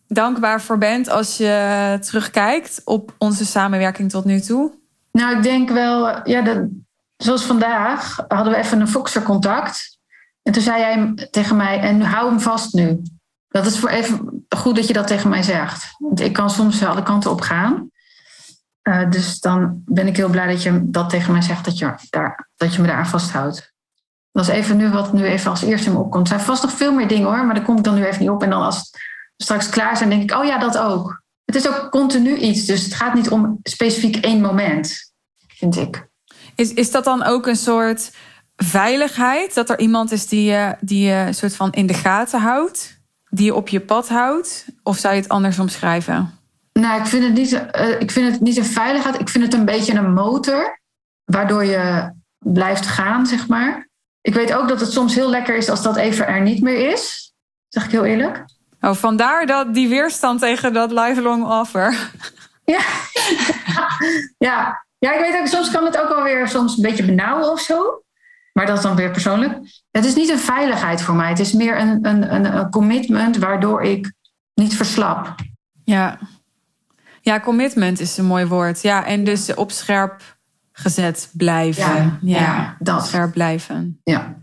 [0.09, 4.72] dankbaar voor bent als je terugkijkt op onze samenwerking tot nu toe?
[5.12, 6.83] Nou, ik denk wel, ja, de,
[7.16, 9.99] zoals vandaag hadden we even een Foxer contact.
[10.43, 13.03] En toen zei jij tegen mij, en hou hem vast nu.
[13.49, 15.95] Dat is voor even goed dat je dat tegen mij zegt.
[15.99, 17.91] Want ik kan soms alle kanten op gaan.
[18.83, 21.95] Uh, dus dan ben ik heel blij dat je dat tegen mij zegt, dat je,
[22.11, 23.72] daar, dat je me daar vasthoudt.
[24.33, 26.28] Dat is even nu wat nu even als eerste in me opkomt.
[26.28, 28.20] Er zijn vast nog veel meer dingen hoor, maar daar kom ik dan nu even
[28.20, 28.43] niet op.
[28.43, 28.91] En dan als
[29.37, 31.22] straks klaar zijn, denk ik, oh ja, dat ook.
[31.45, 35.12] Het is ook continu iets, dus het gaat niet om specifiek één moment,
[35.49, 36.09] vind ik.
[36.55, 38.12] Is, is dat dan ook een soort
[38.57, 39.55] veiligheid?
[39.55, 43.01] Dat er iemand is die je, die je soort van in de gaten houdt?
[43.28, 44.64] Die je op je pad houdt?
[44.83, 46.39] Of zou je het anders omschrijven?
[46.73, 49.20] Nou, ik vind, het niet, uh, ik vind het niet een veiligheid.
[49.20, 50.81] Ik vind het een beetje een motor.
[51.25, 53.89] Waardoor je blijft gaan, zeg maar.
[54.20, 56.93] Ik weet ook dat het soms heel lekker is als dat even er niet meer
[56.93, 57.33] is.
[57.68, 58.45] zeg ik heel eerlijk.
[58.81, 62.11] Oh, vandaar dat die weerstand tegen dat lifelong offer.
[62.64, 62.81] Ja.
[64.49, 64.87] ja.
[64.99, 67.61] ja, ik weet ook, soms kan het ook wel weer soms een beetje benauwen of
[67.61, 68.03] zo.
[68.53, 69.59] Maar dat is dan weer persoonlijk.
[69.91, 71.29] Het is niet een veiligheid voor mij.
[71.29, 74.12] Het is meer een, een, een, een commitment waardoor ik
[74.55, 75.35] niet verslap.
[75.85, 76.18] Ja.
[77.23, 78.83] Ja, commitment is een mooi woord.
[78.83, 80.37] Ja, en dus op scherp
[80.73, 82.18] gezet blijven.
[82.23, 83.07] Ja, ja, dat.
[83.07, 84.01] Scherp blijven.
[84.05, 84.35] Ja.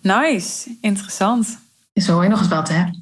[0.00, 1.58] Nice, interessant.
[1.94, 2.84] Zo, je nog eens wat, hè?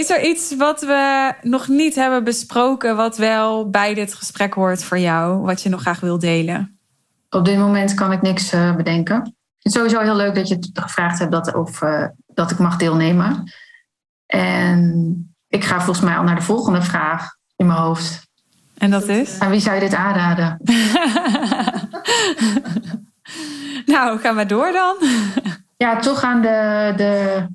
[0.00, 4.84] Is er iets wat we nog niet hebben besproken, wat wel bij dit gesprek hoort
[4.84, 6.78] voor jou, wat je nog graag wil delen?
[7.30, 9.16] Op dit moment kan ik niks uh, bedenken.
[9.16, 12.58] Het is sowieso heel leuk dat je het gevraagd hebt dat, of, uh, dat ik
[12.58, 13.52] mag deelnemen.
[14.26, 18.26] En ik ga volgens mij al naar de volgende vraag in mijn hoofd.
[18.74, 19.38] En dat is?
[19.38, 20.60] Aan wie zou je dit aanraden?
[23.94, 24.96] nou, ga maar door dan.
[25.76, 27.46] ja, toch aan de, de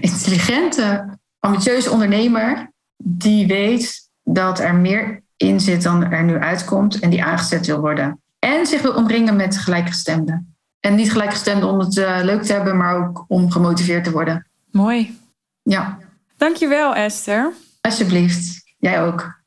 [0.00, 7.10] intelligente, ambitieuze ondernemer die weet dat er meer in zit dan er nu uitkomt en
[7.10, 8.20] die aangezet wil worden.
[8.38, 10.54] En zich wil omringen met gelijkgestemden.
[10.80, 14.46] En niet gelijkgestemden om het uh, leuk te hebben, maar ook om gemotiveerd te worden.
[14.70, 15.18] Mooi.
[15.62, 15.98] Ja.
[16.40, 17.52] Dankjewel, Esther.
[17.80, 18.62] Alsjeblieft.
[18.78, 19.42] Jij ook.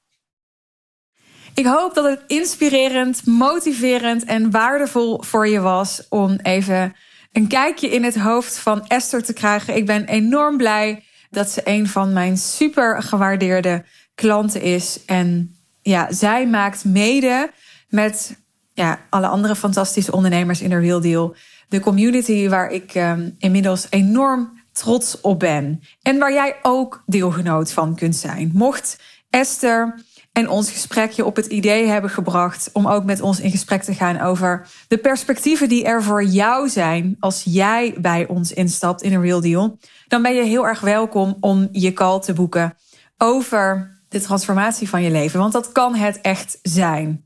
[1.54, 6.96] Ik hoop dat het inspirerend, motiverend en waardevol voor je was om even
[7.32, 9.76] een kijkje in het hoofd van Esther te krijgen.
[9.76, 13.86] Ik ben enorm blij dat ze een van mijn super gewaardeerde
[14.16, 15.06] klanten is.
[15.06, 17.52] En ja, zij maakt mede
[17.90, 18.42] met
[18.74, 21.36] ja, alle andere fantastische ondernemers in de Real Deal
[21.68, 25.82] de community waar ik um, inmiddels enorm trots op ben.
[26.02, 28.52] En waar jij ook deelgenoot van kunt zijn.
[28.54, 29.00] Mocht
[29.30, 33.84] Esther en ons gesprekje op het idee hebben gebracht om ook met ons in gesprek
[33.84, 39.02] te gaan over de perspectieven die er voor jou zijn als jij bij ons instapt
[39.02, 42.78] in een Real Deal, dan ben je heel erg welkom om je call te boeken
[43.18, 45.40] over de transformatie van je leven.
[45.40, 47.26] Want dat kan het echt zijn.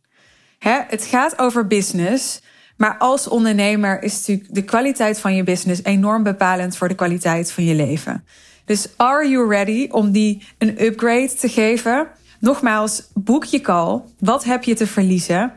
[0.87, 2.41] Het gaat over business.
[2.77, 7.51] Maar als ondernemer is natuurlijk de kwaliteit van je business enorm bepalend voor de kwaliteit
[7.51, 8.23] van je leven.
[8.65, 12.07] Dus are you ready om die een upgrade te geven?
[12.39, 14.01] Nogmaals, boek je call.
[14.19, 15.51] Wat heb je te verliezen?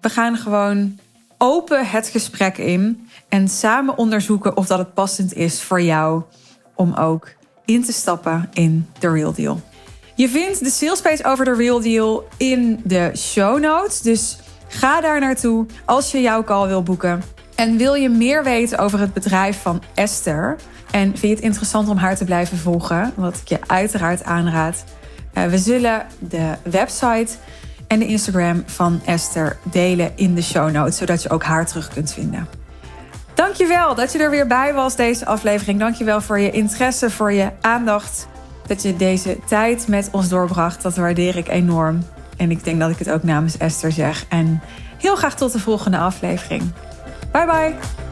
[0.00, 0.98] We gaan gewoon
[1.38, 6.22] open het gesprek in en samen onderzoeken of dat het passend is voor jou
[6.74, 7.28] om ook
[7.64, 9.60] in te stappen in de Real Deal.
[10.14, 14.00] Je vindt de salespage over de Real Deal in de show notes.
[14.00, 14.38] Dus
[14.68, 17.22] ga daar naartoe als je jouw call wil boeken.
[17.54, 20.56] En wil je meer weten over het bedrijf van Esther?
[20.90, 23.12] En vind je het interessant om haar te blijven volgen?
[23.16, 24.84] Wat ik je uiteraard aanraad.
[25.34, 27.28] Uh, we zullen de website
[27.86, 31.88] en de Instagram van Esther delen in de show notes, zodat je ook haar terug
[31.88, 32.48] kunt vinden.
[33.34, 35.78] Dankjewel dat je er weer bij was deze aflevering.
[35.78, 38.28] Dankjewel voor je interesse, voor je aandacht.
[38.66, 40.82] Dat je deze tijd met ons doorbracht.
[40.82, 42.04] Dat waardeer ik enorm.
[42.38, 44.24] En ik denk dat ik het ook namens Esther zeg.
[44.28, 44.60] En
[44.98, 46.72] heel graag tot de volgende aflevering.
[47.32, 48.07] Bye bye.